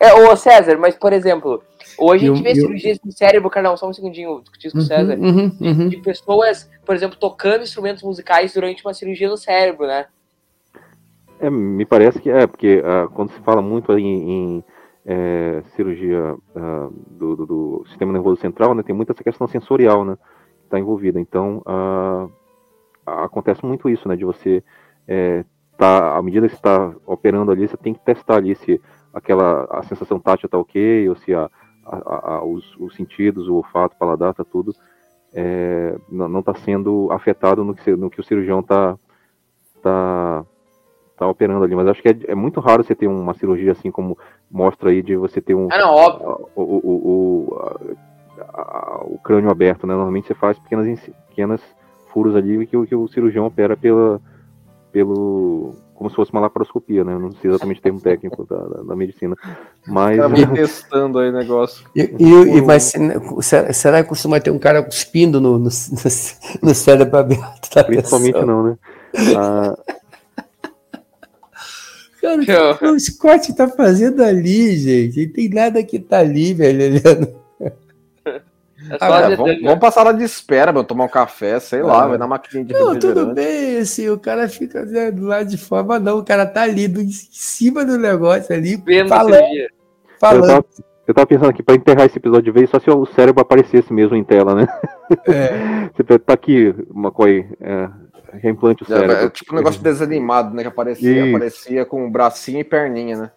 [0.00, 1.62] É, ô César, mas por exemplo,
[1.98, 4.70] hoje E a gente vê e o- cirurgias no cérebro, Carlão, só um segundinho, discutir
[4.70, 5.88] com o César, Uhum, uhum, uhum.
[5.88, 10.06] de pessoas, por exemplo, tocando instrumentos musicais durante uma cirurgia no cérebro, né?
[11.40, 14.64] É, me parece que é, porque ah, quando se fala muito em, em,
[15.06, 20.04] é, cirurgia ah, do, do- do sistema nervoso central, né, tem muita essa questão sensorial,
[20.04, 21.20] né, que está envolvida.
[21.20, 22.26] Então, ah,
[23.06, 24.62] acontece muito isso, né, de você
[25.06, 25.44] é,
[25.76, 28.80] tá, à medida que você está operando ali, você tem que testar ali se
[29.12, 31.48] aquela a sensação tátil está ok, ou se a,
[31.86, 34.72] a- a- os, os sentidos, o olfato, o paladar, tá tudo
[35.34, 38.96] é, não está sendo afetado no que, no que o cirurgião está
[39.82, 40.44] tá,
[41.18, 41.74] tá operando ali.
[41.76, 44.16] Mas acho que é, é muito raro você ter uma cirurgia assim como
[44.50, 46.48] mostra aí de você ter um Ah, não, óbvio.
[46.56, 49.94] o, o, o, o crânio aberto, né?
[49.94, 50.98] Normalmente você faz pequenas,
[51.28, 51.62] pequenas
[52.12, 54.20] furos ali que, o- que o cirurgião opera pela,
[54.90, 57.18] pelo como se fosse uma laparoscopia, né?
[57.18, 59.34] Não sei exatamente o termo técnico da, da, da medicina,
[59.84, 61.84] mas vamos testando aí o negócio.
[61.94, 62.98] E, e- e- mas se-
[63.42, 65.68] será, será que costuma ter um cara cuspindo no, no, no,
[66.62, 67.74] no cérebro aberto?
[67.74, 68.46] da principalmente pessoa?
[68.46, 68.78] não, né?
[69.36, 69.76] Ah,
[72.20, 75.26] Cara, o que o Scott tá fazendo ali, gente?
[75.26, 77.00] Não tem nada que tá ali, velho.
[78.90, 82.08] É Ah, vamos, vamos passar lá de espera, meu, tomar um café, sei lá, Ah.
[82.08, 85.58] vai na maquininha de Não, tudo bem, assim, o cara fica né, do lado de
[85.58, 89.34] fora, mas não, o cara tá ali do, em cima do negócio ali, Vendo falando,
[89.34, 89.64] cirurgia.
[89.64, 90.46] eu, falando.
[90.46, 90.64] tava,
[91.08, 93.92] eu tava pensando aqui, para enterrar esse episódio de vez, só se o cérebro aparecesse
[93.92, 94.68] mesmo em tela, né?
[95.26, 97.88] É, Você tá aqui, McCoy, é,
[98.40, 99.16] reimplante o É, cérebro.
[99.26, 100.62] é tipo um negócio desanimado, né?
[100.62, 103.30] Que aparecia, aparecia com bracinho e perninha, né?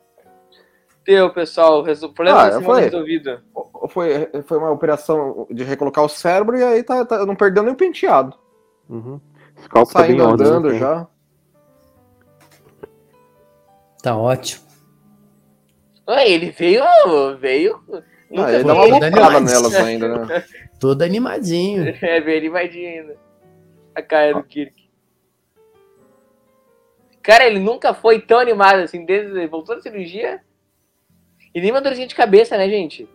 [1.06, 2.82] Deu, pessoal, resu- o problema Ah, foi.
[2.82, 3.41] resolvido.
[3.89, 7.74] Foi, foi uma operação de recolocar o cérebro e aí tá, tá- não perdeu nem
[7.74, 8.38] o penteado.
[8.88, 9.20] Uhum.
[9.74, 10.80] Tá Saindo ordem, andando né?
[10.80, 11.08] já.
[14.04, 14.64] tá ótimo.
[16.08, 16.84] Ah, ele veio,
[17.39, 17.80] veio.
[18.30, 20.43] Nunca Ah, ele dá uma loucada nelas ainda, né?
[20.80, 21.93] Todo animadinho.
[22.02, 23.18] É, bem animadinho ainda.
[23.95, 24.89] A cara do Kirk.
[27.22, 30.41] Cara, ele nunca foi tão animado assim, desde voltou da cirurgia.
[31.54, 33.08] E nem uma dorzinha de cabeça, né, gente?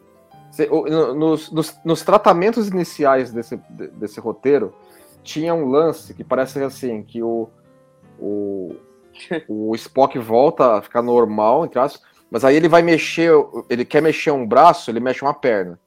[1.15, 4.75] Nos, nos- nos tratamentos iniciais desse, de- desse roteiro,
[5.23, 7.49] tinha um lance que parece assim, que o,
[8.19, 8.75] o,
[9.49, 13.31] o Spock volta a ficar normal, entre aspas, mas aí ele vai mexer,
[13.69, 15.79] ele quer mexer um braço, ele mexe uma perna.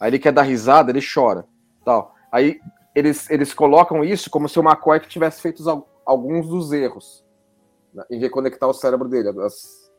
[0.00, 1.44] Aí ele quer dar risada, ele chora.
[1.84, 2.14] Tal.
[2.30, 2.60] Aí
[2.94, 5.62] eles, eles colocam isso como se o McCoy tivesse feito
[6.04, 7.24] alguns dos erros
[7.94, 9.90] né, em reconectar o cérebro dele, as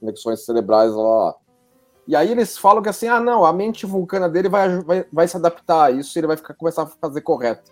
[0.00, 1.34] conexões cerebrais lá, lá.
[2.08, 5.28] E aí eles falam que assim, ah, não, a mente vulcana dele vai, vai, vai
[5.28, 7.70] se adaptar a isso e ele vai ficar, começar a fazer correto.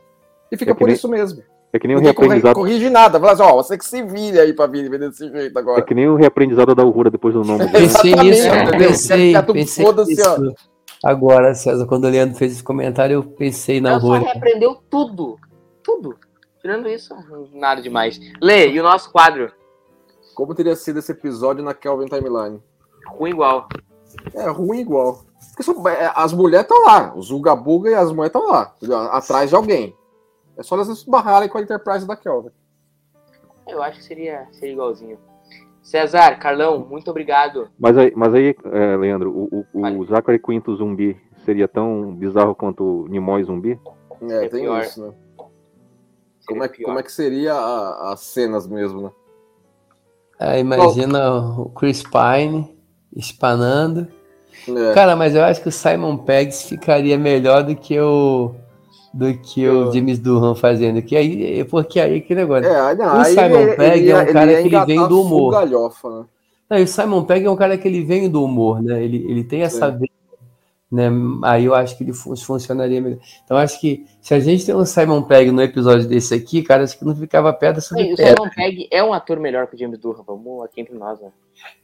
[0.53, 1.43] E fica É por nem- isso mesmo.
[1.73, 2.55] É que nem o corri- reaprendizado.
[2.55, 3.19] corrige nada.
[3.19, 5.83] Fala assim, ó, você que se vire aí pra vir desse jeito É agora.
[5.83, 7.65] que nem o reaprendizado da Uhura depois do nome.
[7.73, 9.35] Pensei nisso, pensei,
[9.85, 10.39] foda-se, ó.
[10.39, 10.55] nisso.
[11.05, 14.19] Agora, César, quando o Leandro fez esse comentário, eu pensei na Ela só rua.
[14.19, 15.39] reaprendeu tudo.
[15.83, 16.17] Tudo.
[16.61, 17.15] Tirando isso,
[17.53, 18.19] nada demais.
[18.41, 19.51] Lê, e o nosso quadro?
[20.35, 22.61] Como teria sido esse episódio na Kelvin Timeline?
[23.09, 23.69] Ruim igual.
[24.35, 25.21] É ruim igual.
[25.61, 27.15] São- é, as mulheres estão lá.
[27.15, 28.73] Os Uga Buga e as mulheres estão lá.
[28.77, 28.99] entendeu?
[28.99, 29.95] Atrás de alguém.
[30.57, 32.51] É só elas se barrarem com a Enterprise da Kelvin.
[33.69, 35.19] Eu acho que seria, seria igualzinho.
[35.83, 37.69] César, Carlão, muito obrigado.
[37.79, 39.97] Mas aí, mas aí é, Leandro, o, o, Vale.
[39.99, 43.79] o Zachary Quinto zumbi seria tão bizarro quanto o Nimoy zumbi?
[44.23, 44.83] É, É tem pior.
[44.83, 45.13] isso, né?
[46.49, 46.87] Como é, pior.
[46.87, 49.11] como é que seria a- as cenas mesmo, né?
[50.39, 52.77] Ah, imagina o Chris Pine
[53.15, 54.09] espanando.
[54.69, 54.93] É.
[54.95, 58.53] Cara, mas eu acho que o Simon Peggs ficaria melhor do que o
[59.15, 61.01] do que o Eu- James Durham fazendo.
[61.01, 62.67] Que aí, porque aí que negócio.
[62.71, 65.21] É, não, O Simon ele- Pegg ele é um ia- cara que ele vem do
[65.23, 65.67] humor.
[65.67, 66.25] né?
[66.69, 69.03] Não, e o Simon Pegg é um cara que ele vem do humor, né?
[69.03, 70.11] Ele, ele tem essa veia
[70.91, 71.09] né?
[71.43, 73.19] Aí eu acho que ele fun funcionaria melhor.
[73.45, 76.85] Então acho que se a gente tem um Simon Pegg no episódio desse aqui, cara,
[76.85, 78.35] acho que não ficava pedra sobre O pedra.
[78.37, 81.29] Simon Pegg é um ator melhor que o James Durham, vamos aqui entre nós, né?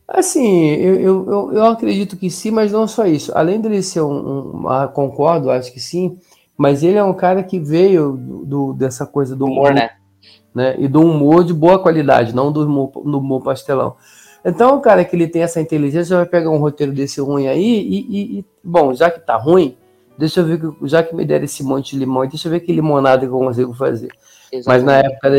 [0.07, 3.33] Assim, eu, eu, eu, acredito que sim, mas não só isso.
[3.35, 6.19] Além dele ser um, um ah, concordo, acho que sim,
[6.57, 9.91] mas ele é um cara que veio do, do- dessa coisa do Humor, né?
[10.55, 10.77] né?
[10.79, 13.97] E do humor de boa qualidade, não do humor, do humor pastelão.
[14.45, 17.63] Então, o cara que ele tem essa inteligência vai pegar um roteiro desse ruim aí
[17.63, 19.77] e, e- e- bom, já que tá ruim,
[20.19, 22.61] deixa eu ver, que- já que me deram esse monte de limão, deixa eu ver
[22.61, 24.11] que limonada que eu consigo fazer.
[24.67, 25.31] Mas na época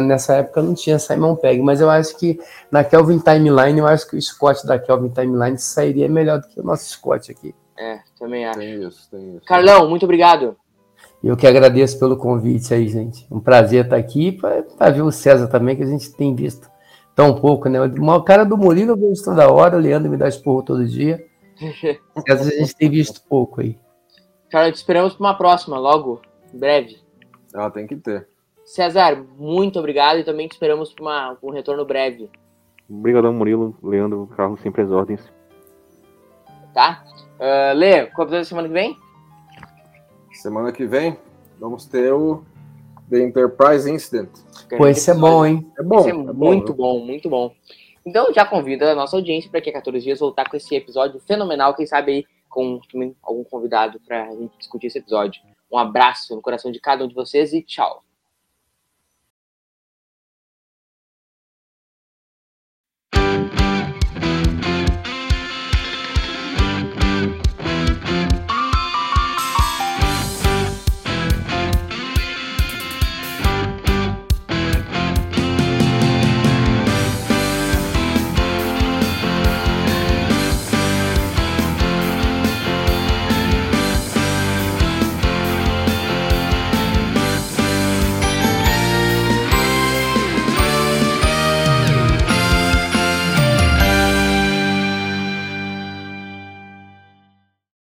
[0.00, 2.40] nessa época não tinha Simon Pegg, mas eu acho que
[2.72, 6.58] na Kelvin Timeline, eu acho que o Scott da Kelvin Timeline sairia melhor do que
[6.58, 7.54] o nosso Scott aqui.
[7.78, 8.58] É, também acho.
[8.58, 9.46] Tem isso, tem isso.
[9.46, 10.56] Carlão, muito obrigado.
[11.22, 13.26] Eu que agradeço pelo convite aí, gente.
[13.30, 16.68] Um prazer estar aqui para ver o César também, que a gente tem visto
[17.18, 17.80] tão pouco, né?
[17.80, 21.26] O cara do Murilo eu vejo toda hora, o Leandro me dá esporro todo dia.
[22.24, 23.76] César a gente tem visto pouco aí.
[24.48, 26.22] Carlão, te esperamos para uma próxima, logo,
[26.54, 27.00] em breve.
[27.52, 28.28] Ah, tem que ter.
[28.64, 32.30] César, muito obrigado e também te esperamos para uma- um retorno breve,
[32.88, 35.20] Obrigadão, Murilo, Leandro, Carlos, sempre às ordens.
[36.72, 37.02] tá?
[37.40, 38.96] Uh, Lê, qual episódio da semana que vem?
[40.34, 41.18] Semana que vem
[41.58, 42.44] vamos ter o
[43.08, 44.30] The Enterprise Incident.
[44.76, 45.66] Pô, esse é bom, hein?
[45.78, 46.08] É bom.
[46.08, 46.74] É bom, muito viu?
[46.74, 47.54] bom, muito bom.
[48.04, 51.20] Então já convida a nossa audiência para que a 14 dias voltar com esse episódio
[51.20, 52.80] fenomenal, quem sabe aí com
[53.22, 55.42] algum convidado para a gente discutir esse episódio.
[55.70, 58.02] Um abraço no coração de cada um de vocês e tchau.